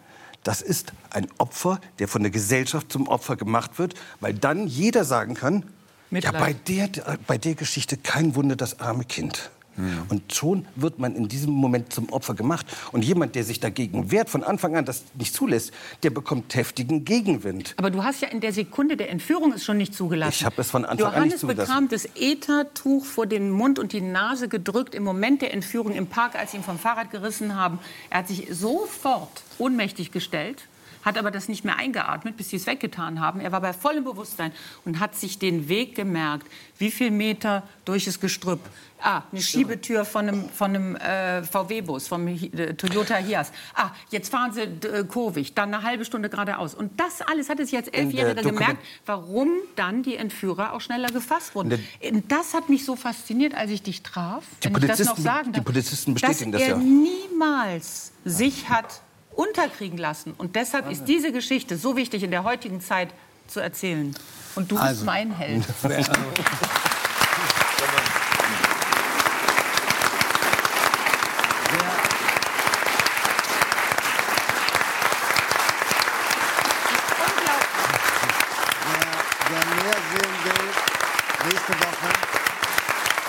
das 0.44 0.62
ist 0.62 0.92
ein 1.10 1.28
Opfer, 1.38 1.80
der 1.98 2.08
von 2.08 2.22
der 2.22 2.30
Gesellschaft 2.30 2.90
zum 2.90 3.08
Opfer 3.08 3.36
gemacht 3.36 3.78
wird, 3.78 3.94
weil 4.20 4.34
dann 4.34 4.66
jeder 4.66 5.04
sagen 5.04 5.34
kann, 5.34 5.64
Mitleid. 6.10 6.32
ja, 6.32 6.40
bei 6.40 6.52
der, 6.54 7.18
bei 7.26 7.36
der 7.36 7.54
Geschichte 7.54 7.96
kein 7.96 8.34
Wunder, 8.34 8.56
das 8.56 8.80
arme 8.80 9.04
Kind. 9.04 9.50
Und 10.08 10.34
schon 10.34 10.66
wird 10.76 10.98
man 10.98 11.14
in 11.14 11.28
diesem 11.28 11.52
Moment 11.52 11.92
zum 11.92 12.08
Opfer 12.10 12.34
gemacht. 12.34 12.66
Und 12.92 13.04
jemand, 13.04 13.34
der 13.34 13.44
sich 13.44 13.60
dagegen 13.60 14.10
wehrt, 14.10 14.30
von 14.30 14.42
Anfang 14.42 14.76
an 14.76 14.84
das 14.84 15.04
nicht 15.14 15.34
zulässt, 15.34 15.72
der 16.02 16.10
bekommt 16.10 16.54
heftigen 16.54 17.04
Gegenwind. 17.04 17.74
Aber 17.76 17.90
du 17.90 18.02
hast 18.02 18.20
ja 18.22 18.28
in 18.28 18.40
der 18.40 18.52
Sekunde 18.52 18.96
der 18.96 19.10
Entführung 19.10 19.52
es 19.52 19.64
schon 19.64 19.78
nicht 19.78 19.94
zugelassen. 19.94 20.34
Ich 20.38 20.44
habe 20.44 20.60
es 20.60 20.70
von 20.70 20.84
Anfang 20.84 21.06
an 21.06 21.12
nicht 21.12 21.14
Johannes 21.14 21.40
zugelassen. 21.40 21.68
bekam 21.68 21.88
das 21.88 22.08
Ethertuch 22.16 23.04
vor 23.04 23.26
den 23.26 23.50
Mund 23.50 23.78
und 23.78 23.92
die 23.92 24.00
Nase 24.00 24.48
gedrückt 24.48 24.94
im 24.94 25.04
Moment 25.04 25.42
der 25.42 25.52
Entführung 25.52 25.92
im 25.94 26.06
Park, 26.06 26.34
als 26.34 26.52
sie 26.52 26.58
ihn 26.58 26.62
vom 26.62 26.78
Fahrrad 26.78 27.10
gerissen 27.10 27.56
haben. 27.56 27.78
Er 28.10 28.18
hat 28.18 28.28
sich 28.28 28.46
sofort 28.50 29.42
ohnmächtig 29.58 30.12
gestellt, 30.12 30.67
hat 31.04 31.18
aber 31.18 31.30
das 31.30 31.48
nicht 31.48 31.64
mehr 31.64 31.76
eingeatmet, 31.76 32.36
bis 32.36 32.50
sie 32.50 32.56
es 32.56 32.66
weggetan 32.66 33.20
haben. 33.20 33.40
Er 33.40 33.52
war 33.52 33.60
bei 33.60 33.72
vollem 33.72 34.04
Bewusstsein 34.04 34.52
und 34.84 35.00
hat 35.00 35.14
sich 35.14 35.38
den 35.38 35.68
Weg 35.68 35.94
gemerkt, 35.94 36.46
wie 36.78 36.90
viel 36.90 37.10
Meter 37.10 37.62
durch 37.84 38.04
das 38.04 38.20
Gestrüpp. 38.20 38.60
Ah, 39.00 39.22
eine 39.30 39.40
Schiebetür 39.40 40.04
von 40.04 40.26
einem, 40.28 40.48
von 40.50 40.74
einem 40.74 40.96
äh, 40.96 41.44
VW-Bus, 41.44 42.08
vom 42.08 42.26
äh, 42.26 42.74
Toyota 42.74 43.14
Hiace. 43.16 43.52
Ah, 43.76 43.90
jetzt 44.10 44.28
fahren 44.28 44.52
sie 44.52 44.62
äh, 44.62 45.04
kurvig, 45.04 45.54
dann 45.54 45.72
eine 45.72 45.84
halbe 45.84 46.04
Stunde 46.04 46.28
geradeaus. 46.28 46.74
Und 46.74 46.98
das 46.98 47.22
alles 47.22 47.48
hat 47.48 47.60
es 47.60 47.70
jetzt 47.70 47.94
Elfjähriger 47.94 48.42
gemerkt, 48.42 48.84
warum 49.06 49.50
dann 49.76 50.02
die 50.02 50.16
Entführer 50.16 50.72
auch 50.72 50.80
schneller 50.80 51.08
gefasst 51.10 51.54
wurden. 51.54 51.78
Das 52.26 52.54
hat 52.54 52.68
mich 52.68 52.84
so 52.84 52.96
fasziniert, 52.96 53.54
als 53.54 53.70
ich 53.70 53.82
dich 53.82 54.02
traf, 54.02 54.42
Die 54.64 54.74
wenn 54.74 54.82
ich 54.82 54.88
das 54.88 54.98
noch 54.98 55.06
Polizisten- 55.14 55.22
sagen 55.22 55.52
die 55.52 55.58
darf, 55.58 55.64
Polizisten 55.64 56.14
bestätigen 56.14 56.50
dass 56.50 56.60
das 56.62 56.70
er 56.70 56.76
ja. 56.76 56.82
niemals 56.82 58.12
sich 58.24 58.68
hat 58.68 59.00
unterkriegen 59.38 59.98
lassen. 59.98 60.34
Und 60.36 60.56
deshalb 60.56 60.90
ist 60.90 61.04
diese 61.04 61.30
Geschichte 61.30 61.76
so 61.76 61.96
wichtig 61.96 62.24
in 62.24 62.32
der 62.32 62.42
heutigen 62.42 62.80
Zeit 62.80 63.10
zu 63.46 63.60
erzählen. 63.60 64.14
Und 64.56 64.70
du 64.72 64.76
Also- 64.76 64.90
bist 64.94 65.04
mein 65.06 65.30
Held. 65.30 65.64
Wer 79.48 79.64
mehr 79.82 79.96
sehen 80.12 80.34
will, 80.44 80.66
nächste 81.48 81.72
Woche. 81.80 82.08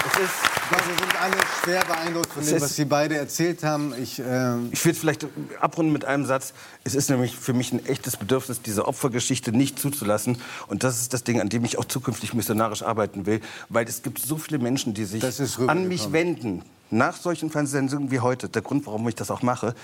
Es 0.07 0.19
ist, 0.19 0.39
ich 0.43 0.69
glaube, 0.69 0.87
wir 0.87 0.97
sind 0.97 1.21
alle 1.21 1.37
schwer 1.69 1.85
beeindruckt 1.85 2.33
von 2.33 2.45
dem, 2.45 2.61
was 2.61 2.75
Sie 2.75 2.85
beide 2.85 3.15
erzählt 3.15 3.63
haben. 3.63 3.93
Ich, 4.01 4.21
ähm, 4.25 4.69
Ich 4.71 4.83
will 4.85 4.93
vielleicht 4.93 5.25
abrunden 5.59 5.93
mit 5.93 6.05
einem 6.05 6.25
Satz. 6.25 6.53
Es 6.83 6.95
ist 6.95 7.09
nämlich 7.09 7.35
für 7.35 7.53
mich 7.53 7.71
ein 7.71 7.85
echtes 7.85 8.17
Bedürfnis, 8.17 8.61
diese 8.61 8.87
Opfergeschichte 8.87 9.51
nicht 9.51 9.79
zuzulassen. 9.79 10.41
Und 10.67 10.83
das 10.83 10.99
ist 10.99 11.13
das 11.13 11.23
Ding, 11.23 11.39
an 11.41 11.49
dem 11.49 11.63
ich 11.65 11.77
auch 11.77 11.85
zukünftig 11.85 12.33
missionarisch 12.33 12.83
arbeiten 12.83 13.25
will. 13.25 13.41
Weil 13.69 13.87
es 13.87 14.01
gibt 14.01 14.19
so 14.19 14.37
viele 14.37 14.59
Menschen, 14.59 14.93
die 14.93 15.05
sich 15.05 15.23
an 15.67 15.87
mich 15.87 16.11
wenden. 16.11 16.63
Nach 16.91 17.15
solchen 17.15 17.51
Fernsehsendungen 17.51 18.09
wie 18.09 18.19
heute, 18.19 18.49
der 18.49 18.63
Grund, 18.63 18.87
warum 18.87 19.07
ich 19.07 19.15
das 19.15 19.29
auch 19.29 19.43
mache, 19.43 19.75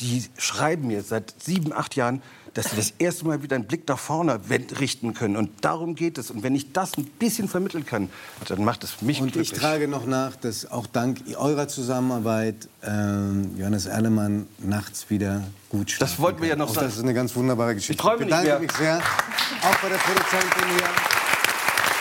die 0.00 0.24
schreiben 0.38 0.86
mir 0.88 1.02
seit 1.02 1.34
sieben, 1.42 1.72
acht 1.72 1.96
Jahren, 1.96 2.22
dass 2.54 2.70
sie 2.70 2.76
das 2.76 2.94
erste 2.98 3.26
Mal 3.26 3.42
wieder 3.42 3.54
einen 3.56 3.66
Blick 3.66 3.86
nach 3.86 3.98
vorne 3.98 4.40
richten 4.80 5.14
können. 5.14 5.36
Und 5.36 5.64
darum 5.64 5.94
geht 5.94 6.18
es. 6.18 6.30
Und 6.30 6.42
wenn 6.42 6.54
ich 6.54 6.72
das 6.72 6.96
ein 6.98 7.04
bisschen 7.04 7.48
vermitteln 7.48 7.86
kann, 7.86 8.10
dann 8.48 8.64
macht 8.64 8.82
es 8.82 9.02
mich 9.02 9.20
Und 9.20 9.32
glücklich. 9.32 9.52
ich 9.52 9.58
trage 9.58 9.86
noch 9.86 10.06
nach, 10.06 10.34
dass 10.36 10.70
auch 10.70 10.86
dank 10.86 11.20
eurer 11.36 11.68
Zusammenarbeit 11.68 12.68
ähm, 12.82 13.56
Johannes 13.56 13.86
Erlemann 13.86 14.46
nachts 14.58 15.10
wieder 15.10 15.44
gut 15.68 15.92
schlafen 15.92 16.12
Das 16.12 16.20
wollten 16.20 16.42
wir 16.42 16.48
ja 16.48 16.56
noch 16.56 16.70
Auch 16.70 16.74
sagen. 16.74 16.86
Das 16.88 16.96
ist 16.96 17.02
eine 17.02 17.14
ganz 17.14 17.36
wunderbare 17.36 17.74
Geschichte. 17.74 18.02
Ich 18.02 18.08
nicht 18.10 18.18
bedanke 18.18 18.46
mehr. 18.48 18.58
mich 18.58 18.72
sehr, 18.72 18.98
auch 18.98 19.76
bei 19.80 19.88
der 19.88 19.96
Produzentin 19.96 20.68
hier. 20.76 20.88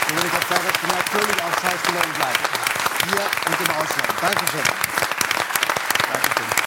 Dominika 0.08 0.40
Ferrer, 0.48 0.72
die 0.82 0.88
natürlich 0.88 1.44
auch 1.44 1.62
Schauspielerin 1.62 2.14
bleibt. 2.18 2.40
Hier 3.04 3.22
und 3.46 3.68
im 3.68 3.76
Ausland. 3.76 4.10
Dankeschön. 4.22 5.09